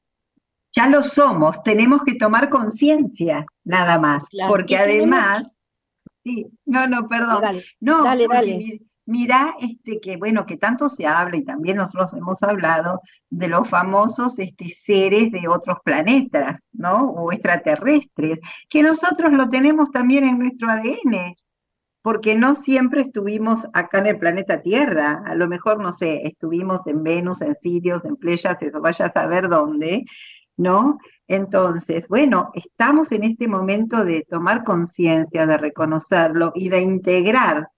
Ya 0.73 0.89
lo 0.89 1.03
somos, 1.03 1.63
tenemos 1.65 2.03
que 2.05 2.15
tomar 2.15 2.49
conciencia, 2.49 3.45
nada 3.65 3.99
más, 3.99 4.25
porque 4.49 4.77
además 4.77 5.61
Sí, 6.23 6.47
no, 6.67 6.87
no, 6.87 7.09
perdón. 7.09 7.41
Dale, 7.41 7.65
no, 7.81 8.05
dale, 8.05 8.27
dale. 8.29 8.81
Mira, 9.07 9.57
este, 9.61 9.99
que 10.01 10.17
bueno, 10.17 10.47
que 10.47 10.57
tanto 10.57 10.89
se 10.89 11.07
habla 11.07 11.37
y 11.37 11.45
también 11.45 11.79
nosotros 11.79 12.15
hemos 12.15 12.43
hablado 12.43 13.01
de 13.29 13.49
los 13.49 13.69
famosos 13.69 14.39
este, 14.39 14.77
seres 14.85 15.33
de 15.33 15.49
otros 15.49 15.79
planetas, 15.83 16.69
¿no? 16.73 17.11
O 17.11 17.33
extraterrestres, 17.33 18.39
que 18.69 18.83
nosotros 18.83 19.33
lo 19.33 19.49
tenemos 19.49 19.91
también 19.91 20.25
en 20.25 20.39
nuestro 20.39 20.71
ADN, 20.71 21.35
porque 22.03 22.35
no 22.35 22.55
siempre 22.55 23.03
estuvimos 23.03 23.67
acá 23.73 23.99
en 23.99 24.07
el 24.07 24.19
planeta 24.19 24.63
Tierra, 24.63 25.23
a 25.27 25.35
lo 25.35 25.49
mejor, 25.49 25.81
no 25.81 25.93
sé, 25.93 26.27
estuvimos 26.27 26.87
en 26.87 27.03
Venus, 27.03 27.43
en 27.43 27.57
Sirius, 27.61 28.05
en 28.05 28.17
Pleiades, 28.17 28.63
eso 28.63 28.81
vaya 28.81 29.07
a 29.07 29.13
saber 29.13 29.49
dónde, 29.49 30.05
¿no? 30.57 30.99
Entonces, 31.29 32.09
bueno, 32.09 32.51
estamos 32.55 33.13
en 33.13 33.25
este 33.25 33.49
momento 33.49 34.05
de 34.05 34.27
tomar 34.29 34.65
conciencia, 34.65 35.47
de 35.47 35.59
reconocerlo 35.59 36.53
y 36.55 36.71
de 36.71 36.81
integrar 36.81 37.69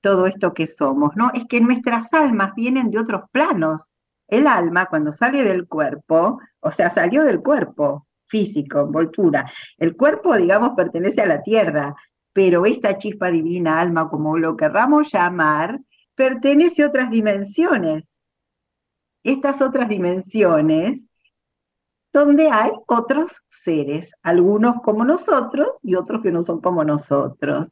todo 0.00 0.26
esto 0.26 0.54
que 0.54 0.66
somos, 0.66 1.12
¿no? 1.16 1.30
Es 1.34 1.44
que 1.48 1.60
nuestras 1.60 2.12
almas 2.12 2.54
vienen 2.54 2.90
de 2.90 2.98
otros 2.98 3.22
planos. 3.30 3.82
El 4.28 4.46
alma, 4.46 4.86
cuando 4.86 5.12
sale 5.12 5.44
del 5.44 5.68
cuerpo, 5.68 6.40
o 6.60 6.70
sea, 6.72 6.90
salió 6.90 7.22
del 7.24 7.40
cuerpo 7.40 8.06
físico, 8.26 8.80
envoltura. 8.80 9.50
El 9.76 9.94
cuerpo, 9.96 10.34
digamos, 10.36 10.70
pertenece 10.74 11.20
a 11.20 11.26
la 11.26 11.42
tierra, 11.42 11.94
pero 12.32 12.66
esta 12.66 12.98
chispa 12.98 13.30
divina, 13.30 13.80
alma, 13.80 14.08
como 14.08 14.38
lo 14.38 14.56
querramos 14.56 15.12
llamar, 15.12 15.80
pertenece 16.14 16.82
a 16.82 16.88
otras 16.88 17.10
dimensiones. 17.10 18.04
Estas 19.22 19.60
otras 19.62 19.88
dimensiones 19.88 21.06
donde 22.12 22.50
hay 22.50 22.70
otros 22.86 23.44
seres, 23.50 24.12
algunos 24.22 24.82
como 24.82 25.04
nosotros 25.04 25.68
y 25.82 25.94
otros 25.94 26.22
que 26.22 26.30
no 26.32 26.44
son 26.44 26.60
como 26.60 26.84
nosotros. 26.84 27.68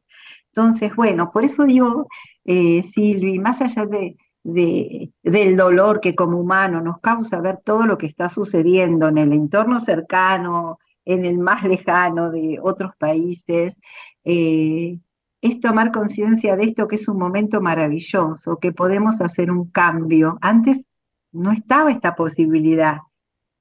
Entonces, 0.49 0.94
bueno, 0.96 1.31
por 1.31 1.44
eso 1.44 1.64
digo, 1.64 2.07
eh, 2.44 2.83
Silvi, 2.92 3.38
más 3.38 3.61
allá 3.61 3.87
de, 3.87 4.16
del 4.42 5.57
dolor 5.57 6.01
que 6.01 6.14
como 6.14 6.38
humano 6.38 6.81
nos 6.81 7.01
causa 7.01 7.40
ver 7.40 7.59
todo 7.64 7.85
lo 7.85 7.99
que 7.99 8.07
está 8.07 8.29
sucediendo 8.29 9.09
en 9.09 9.18
el 9.18 9.33
entorno 9.33 9.81
cercano, 9.81 10.79
en 11.05 11.25
el 11.25 11.38
más 11.38 11.64
lejano 11.64 12.31
de 12.31 12.59
otros 12.62 12.92
países, 12.96 13.75
eh, 14.24 14.98
es 15.40 15.61
tomar 15.61 15.92
conciencia 15.92 16.56
de 16.56 16.64
esto 16.64 16.87
que 16.87 16.96
es 16.96 17.09
un 17.09 17.18
momento 17.18 17.61
maravilloso, 17.61 18.59
que 18.59 18.72
podemos 18.72 19.20
hacer 19.20 19.50
un 19.50 19.70
cambio. 19.70 20.38
Antes 20.40 20.85
no 21.33 21.52
estaba 21.52 21.90
esta 21.90 22.14
posibilidad, 22.14 22.98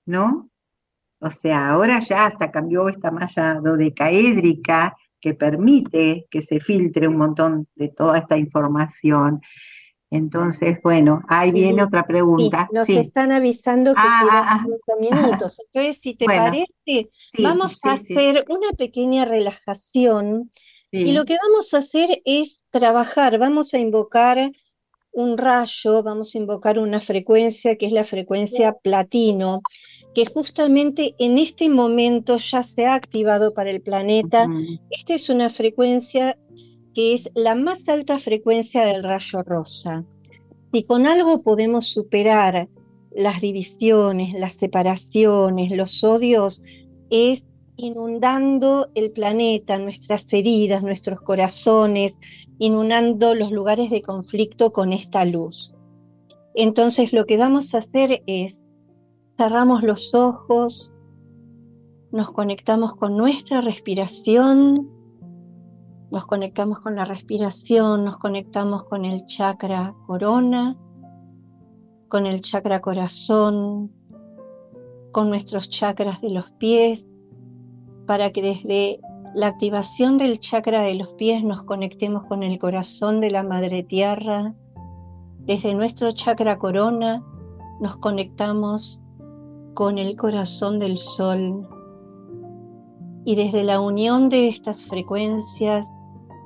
¿no? 0.05 0.49
O 1.19 1.31
sea, 1.31 1.69
ahora 1.69 1.99
ya 1.99 2.25
hasta 2.25 2.51
cambió 2.51 2.89
esta 2.89 3.11
malla 3.11 3.55
dodecaédrica 3.55 4.95
que 5.19 5.33
permite 5.33 6.27
que 6.29 6.41
se 6.41 6.59
filtre 6.59 7.07
un 7.07 7.17
montón 7.17 7.67
de 7.75 7.89
toda 7.89 8.19
esta 8.19 8.37
información. 8.37 9.41
Entonces, 10.11 10.79
bueno, 10.83 11.21
ahí 11.27 11.51
viene 11.51 11.83
otra 11.83 12.05
pregunta. 12.05 12.67
nos 12.71 12.89
están 12.89 13.31
avisando 13.31 13.93
que 13.93 14.01
ah, 14.03 14.19
quedan 14.21 14.43
ah, 14.47 14.61
cinco 14.65 14.93
ah. 14.93 14.99
minutos. 14.99 15.57
Entonces, 15.71 15.99
si 16.01 16.15
te 16.15 16.25
parece, 16.25 17.09
vamos 17.37 17.79
a 17.83 17.93
hacer 17.93 18.45
una 18.49 18.71
pequeña 18.71 19.25
relajación 19.25 20.51
y 20.91 21.11
lo 21.11 21.25
que 21.25 21.37
vamos 21.41 21.73
a 21.73 21.79
hacer 21.79 22.21
es 22.25 22.59
trabajar, 22.71 23.37
vamos 23.37 23.75
a 23.75 23.77
invocar 23.77 24.51
un 25.11 25.37
rayo, 25.37 26.01
vamos 26.01 26.33
a 26.33 26.37
invocar 26.39 26.79
una 26.79 27.01
frecuencia 27.01 27.77
que 27.77 27.85
es 27.85 27.91
la 27.91 28.05
frecuencia 28.05 28.73
platino 28.73 29.61
que 30.15 30.25
justamente 30.25 31.13
en 31.19 31.37
este 31.37 31.69
momento 31.69 32.37
ya 32.37 32.63
se 32.63 32.87
ha 32.87 32.95
activado 32.95 33.53
para 33.53 33.69
el 33.69 33.81
planeta. 33.81 34.47
Esta 34.89 35.13
es 35.13 35.29
una 35.29 35.49
frecuencia 35.51 36.35
que 36.93 37.13
es 37.13 37.29
la 37.35 37.55
más 37.55 37.87
alta 37.87 38.19
frecuencia 38.19 38.85
del 38.85 39.03
rayo 39.03 39.43
rosa. 39.43 40.05
Si 40.71 40.83
con 40.83 41.07
algo 41.07 41.41
podemos 41.41 41.87
superar 41.87 42.67
las 43.11 43.41
divisiones, 43.41 44.39
las 44.39 44.53
separaciones, 44.53 45.71
los 45.71 46.03
odios, 46.03 46.61
es 47.09 47.45
inundando 47.75 48.89
el 48.93 49.11
planeta, 49.11 49.77
nuestras 49.77 50.31
heridas, 50.33 50.83
nuestros 50.83 51.21
corazones, 51.21 52.17
inundando 52.57 53.33
los 53.35 53.51
lugares 53.51 53.89
de 53.89 54.01
conflicto 54.01 54.71
con 54.71 54.91
esta 54.91 55.25
luz. 55.25 55.73
Entonces 56.55 57.13
lo 57.13 57.25
que 57.25 57.37
vamos 57.37 57.73
a 57.73 57.79
hacer 57.79 58.21
es 58.27 58.59
cerramos 59.37 59.83
los 59.83 60.13
ojos, 60.13 60.93
nos 62.11 62.31
conectamos 62.31 62.95
con 62.97 63.15
nuestra 63.15 63.61
respiración, 63.61 64.89
nos 66.11 66.25
conectamos 66.25 66.79
con 66.79 66.95
la 66.95 67.05
respiración, 67.05 68.05
nos 68.05 68.17
conectamos 68.17 68.83
con 68.85 69.05
el 69.05 69.25
chakra 69.25 69.93
corona, 70.07 70.75
con 72.07 72.25
el 72.25 72.41
chakra 72.41 72.81
corazón, 72.81 73.91
con 75.11 75.29
nuestros 75.29 75.69
chakras 75.69 76.19
de 76.21 76.31
los 76.31 76.49
pies, 76.53 77.07
para 78.07 78.31
que 78.31 78.41
desde 78.41 78.99
la 79.35 79.47
activación 79.47 80.17
del 80.17 80.39
chakra 80.39 80.81
de 80.81 80.95
los 80.95 81.09
pies 81.09 81.43
nos 81.43 81.63
conectemos 81.63 82.25
con 82.25 82.41
el 82.41 82.57
corazón 82.57 83.21
de 83.21 83.29
la 83.29 83.43
Madre 83.43 83.83
Tierra. 83.83 84.55
Desde 85.41 85.75
nuestro 85.75 86.11
chakra 86.11 86.57
corona 86.57 87.23
nos 87.79 87.97
conectamos 87.97 88.99
con 89.75 89.99
el 89.99 90.17
corazón 90.17 90.79
del 90.79 90.97
Sol. 90.97 91.67
Y 93.25 93.35
desde 93.35 93.63
la 93.63 93.79
unión 93.79 94.29
de 94.29 94.49
estas 94.49 94.85
frecuencias 94.87 95.87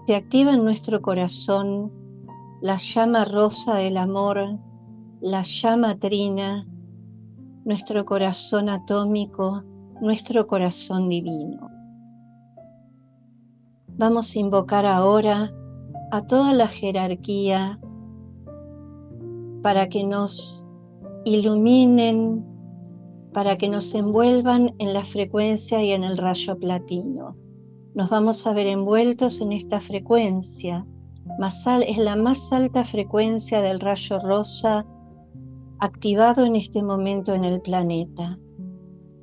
se 0.06 0.16
activa 0.16 0.54
en 0.54 0.64
nuestro 0.64 1.02
corazón 1.02 1.92
la 2.62 2.78
llama 2.78 3.26
rosa 3.26 3.76
del 3.76 3.98
amor, 3.98 4.60
la 5.22 5.44
llama 5.44 5.98
trina, 5.98 6.66
nuestro 7.64 8.04
corazón 8.06 8.70
atómico, 8.70 9.64
nuestro 10.02 10.46
corazón 10.48 11.08
divino. 11.08 11.70
Vamos 13.98 14.36
a 14.36 14.40
invocar 14.40 14.86
ahora 14.86 15.54
a 16.12 16.26
toda 16.28 16.54
la 16.54 16.68
jerarquía 16.68 17.80
para 19.62 19.88
que 19.88 20.04
nos 20.04 20.66
iluminen, 21.24 22.44
para 23.34 23.58
que 23.58 23.70
nos 23.70 23.96
envuelvan 23.96 24.74
en 24.80 24.94
la 24.94 25.06
frecuencia 25.06 25.82
y 25.82 25.92
en 25.92 26.04
el 26.04 26.18
rayo 26.18 26.58
platino. 26.60 27.43
Nos 27.96 28.10
vamos 28.10 28.46
a 28.48 28.54
ver 28.54 28.68
envueltos 28.68 29.42
en 29.42 29.52
esta 29.52 29.82
frecuencia. 29.82 30.86
es 31.88 31.98
la 31.98 32.16
más 32.16 32.52
alta 32.52 32.86
frecuencia 32.86 33.62
del 33.62 33.80
rayo 33.80 34.20
rosa 34.20 34.86
activado 35.80 36.46
en 36.46 36.56
este 36.56 36.82
momento 36.82 37.34
en 37.34 37.44
el 37.44 37.62
planeta. 37.62 38.38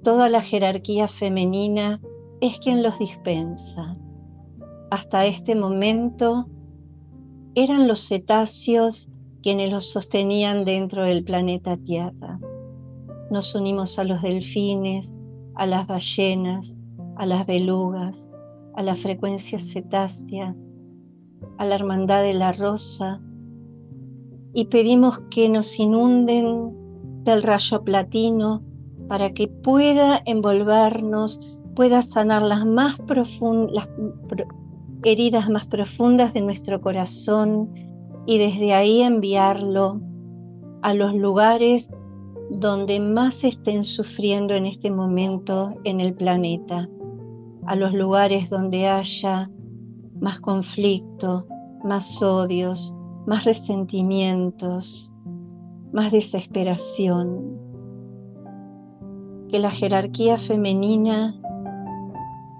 Toda 0.02 0.28
la 0.28 0.42
jerarquía 0.42 1.08
femenina 1.08 2.00
es 2.40 2.58
quien 2.60 2.82
los 2.82 2.98
dispensa 2.98 3.96
hasta 4.90 5.26
este 5.26 5.54
momento 5.54 6.46
eran 7.54 7.86
los 7.86 8.08
cetáceos 8.08 9.08
quienes 9.42 9.70
los 9.70 9.88
sostenían 9.88 10.64
dentro 10.64 11.04
del 11.04 11.24
planeta 11.24 11.76
Tierra. 11.76 12.38
Nos 13.30 13.54
unimos 13.54 13.98
a 13.98 14.04
los 14.04 14.20
delfines, 14.20 15.14
a 15.54 15.66
las 15.66 15.86
ballenas, 15.86 16.74
a 17.16 17.24
las 17.24 17.46
belugas, 17.46 18.26
a 18.76 18.82
la 18.82 18.96
frecuencia 18.96 19.58
cetácea, 19.58 20.54
a 21.58 21.64
la 21.64 21.74
hermandad 21.74 22.22
de 22.22 22.34
la 22.34 22.52
rosa 22.52 23.20
y 24.52 24.66
pedimos 24.66 25.20
que 25.30 25.48
nos 25.48 25.78
inunden 25.78 26.72
del 27.24 27.42
rayo 27.42 27.82
platino 27.82 28.62
para 29.08 29.32
que 29.32 29.48
pueda 29.48 30.22
envolvernos, 30.24 31.40
pueda 31.74 32.02
sanar 32.02 32.42
las 32.42 32.64
más 32.64 32.98
profundas, 33.00 33.88
heridas 35.04 35.48
más 35.48 35.66
profundas 35.66 36.32
de 36.34 36.40
nuestro 36.40 36.80
corazón 36.80 37.70
y 38.26 38.38
desde 38.38 38.72
ahí 38.72 39.02
enviarlo 39.02 40.00
a 40.82 40.94
los 40.94 41.14
lugares 41.14 41.90
donde 42.50 42.98
más 43.00 43.44
estén 43.44 43.84
sufriendo 43.84 44.54
en 44.54 44.66
este 44.66 44.90
momento 44.90 45.72
en 45.84 46.00
el 46.00 46.14
planeta, 46.14 46.88
a 47.66 47.76
los 47.76 47.92
lugares 47.92 48.50
donde 48.50 48.88
haya 48.88 49.50
más 50.20 50.40
conflicto, 50.40 51.46
más 51.84 52.22
odios, 52.22 52.94
más 53.26 53.44
resentimientos, 53.44 55.12
más 55.92 56.12
desesperación. 56.12 57.58
Que 59.48 59.58
la 59.58 59.70
jerarquía 59.70 60.38
femenina 60.38 61.34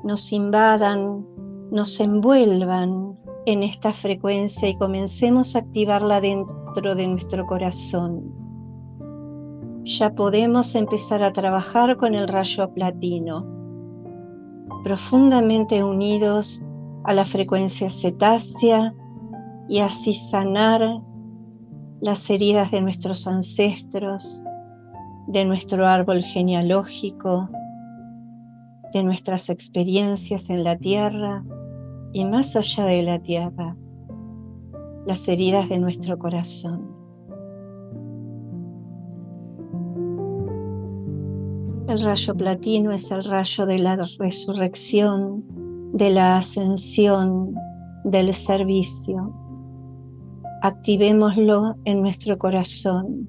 nos 0.02 0.32
invadan 0.32 1.24
nos 1.70 2.00
envuelvan 2.00 3.16
en 3.46 3.62
esta 3.62 3.92
frecuencia 3.92 4.68
y 4.68 4.76
comencemos 4.76 5.54
a 5.54 5.60
activarla 5.60 6.20
dentro 6.20 6.94
de 6.94 7.06
nuestro 7.06 7.46
corazón. 7.46 8.34
Ya 9.84 10.10
podemos 10.14 10.74
empezar 10.74 11.22
a 11.22 11.32
trabajar 11.32 11.96
con 11.96 12.14
el 12.14 12.28
rayo 12.28 12.72
platino, 12.74 13.46
profundamente 14.82 15.82
unidos 15.84 16.62
a 17.04 17.14
la 17.14 17.24
frecuencia 17.24 17.90
cetácea 17.90 18.94
y 19.68 19.80
así 19.80 20.14
sanar 20.14 21.00
las 22.00 22.28
heridas 22.30 22.70
de 22.70 22.80
nuestros 22.80 23.26
ancestros, 23.26 24.42
de 25.26 25.44
nuestro 25.44 25.86
árbol 25.86 26.22
genealógico, 26.22 27.48
de 28.92 29.02
nuestras 29.02 29.48
experiencias 29.50 30.50
en 30.50 30.64
la 30.64 30.76
tierra 30.76 31.44
y 32.12 32.24
más 32.24 32.56
allá 32.56 32.84
de 32.86 33.02
la 33.02 33.18
tierra, 33.20 33.76
las 35.06 35.28
heridas 35.28 35.68
de 35.68 35.78
nuestro 35.78 36.18
corazón. 36.18 36.89
El 41.90 42.04
rayo 42.04 42.36
platino 42.36 42.92
es 42.92 43.10
el 43.10 43.24
rayo 43.24 43.66
de 43.66 43.78
la 43.80 43.96
resurrección, 43.96 45.42
de 45.92 46.10
la 46.10 46.36
ascensión, 46.36 47.52
del 48.04 48.32
servicio. 48.32 49.34
Activémoslo 50.62 51.74
en 51.84 52.00
nuestro 52.00 52.38
corazón. 52.38 53.28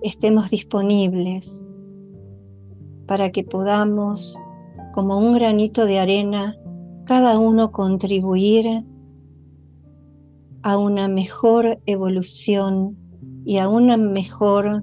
Estemos 0.00 0.48
disponibles 0.48 1.68
para 3.06 3.30
que 3.30 3.44
podamos, 3.44 4.34
como 4.94 5.18
un 5.18 5.34
granito 5.34 5.84
de 5.84 5.98
arena, 5.98 6.56
cada 7.04 7.38
uno 7.38 7.70
contribuir 7.70 8.82
a 10.62 10.78
una 10.78 11.06
mejor 11.06 11.80
evolución 11.84 12.96
y 13.44 13.58
a 13.58 13.68
una 13.68 13.98
mejor 13.98 14.82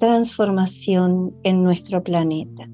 transformación 0.00 1.32
en 1.44 1.62
nuestro 1.62 2.02
planeta. 2.02 2.68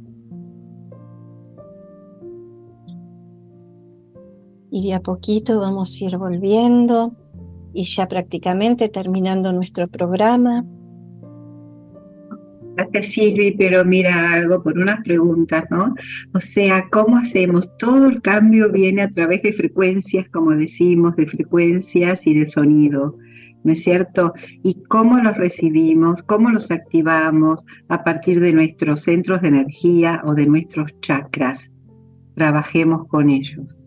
Y 4.70 4.88
de 4.88 4.94
a 4.94 5.00
poquito 5.00 5.60
vamos 5.60 5.98
a 6.00 6.04
ir 6.04 6.16
volviendo 6.16 7.14
y 7.74 7.84
ya 7.84 8.08
prácticamente 8.08 8.88
terminando 8.88 9.52
nuestro 9.52 9.88
programa. 9.88 10.64
Gracias 12.76 13.06
Silvi, 13.06 13.52
pero 13.52 13.84
mira 13.84 14.34
algo 14.34 14.62
por 14.62 14.78
unas 14.78 15.02
preguntas, 15.02 15.64
¿no? 15.70 15.94
O 16.34 16.40
sea, 16.40 16.88
¿cómo 16.90 17.16
hacemos? 17.16 17.74
Todo 17.78 18.06
el 18.06 18.20
cambio 18.20 18.70
viene 18.70 19.02
a 19.02 19.10
través 19.10 19.42
de 19.42 19.54
frecuencias, 19.54 20.28
como 20.28 20.50
decimos, 20.50 21.16
de 21.16 21.26
frecuencias 21.26 22.26
y 22.26 22.38
de 22.38 22.46
sonido, 22.48 23.16
¿no 23.66 23.72
es 23.72 23.82
cierto? 23.82 24.32
¿Y 24.62 24.84
cómo 24.84 25.18
los 25.18 25.36
recibimos? 25.36 26.22
¿Cómo 26.22 26.50
los 26.50 26.70
activamos 26.70 27.64
a 27.88 28.04
partir 28.04 28.38
de 28.38 28.52
nuestros 28.52 29.00
centros 29.00 29.42
de 29.42 29.48
energía 29.48 30.22
o 30.24 30.34
de 30.34 30.46
nuestros 30.46 30.88
chakras? 31.00 31.68
Trabajemos 32.36 33.08
con 33.08 33.28
ellos. 33.28 33.84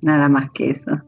Nada 0.00 0.28
más 0.28 0.52
que 0.52 0.70
eso. 0.70 1.02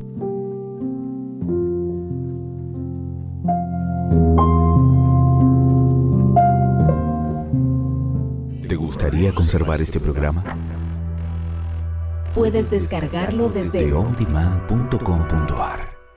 ¿Te 8.67 8.75
gustaría 8.75 9.33
conservar 9.33 9.81
este 9.81 9.99
programa? 9.99 10.43
Puedes 12.33 12.71
descargarlo 12.71 13.49
desde 13.49 13.93
ondemand.com.ar 13.93 15.92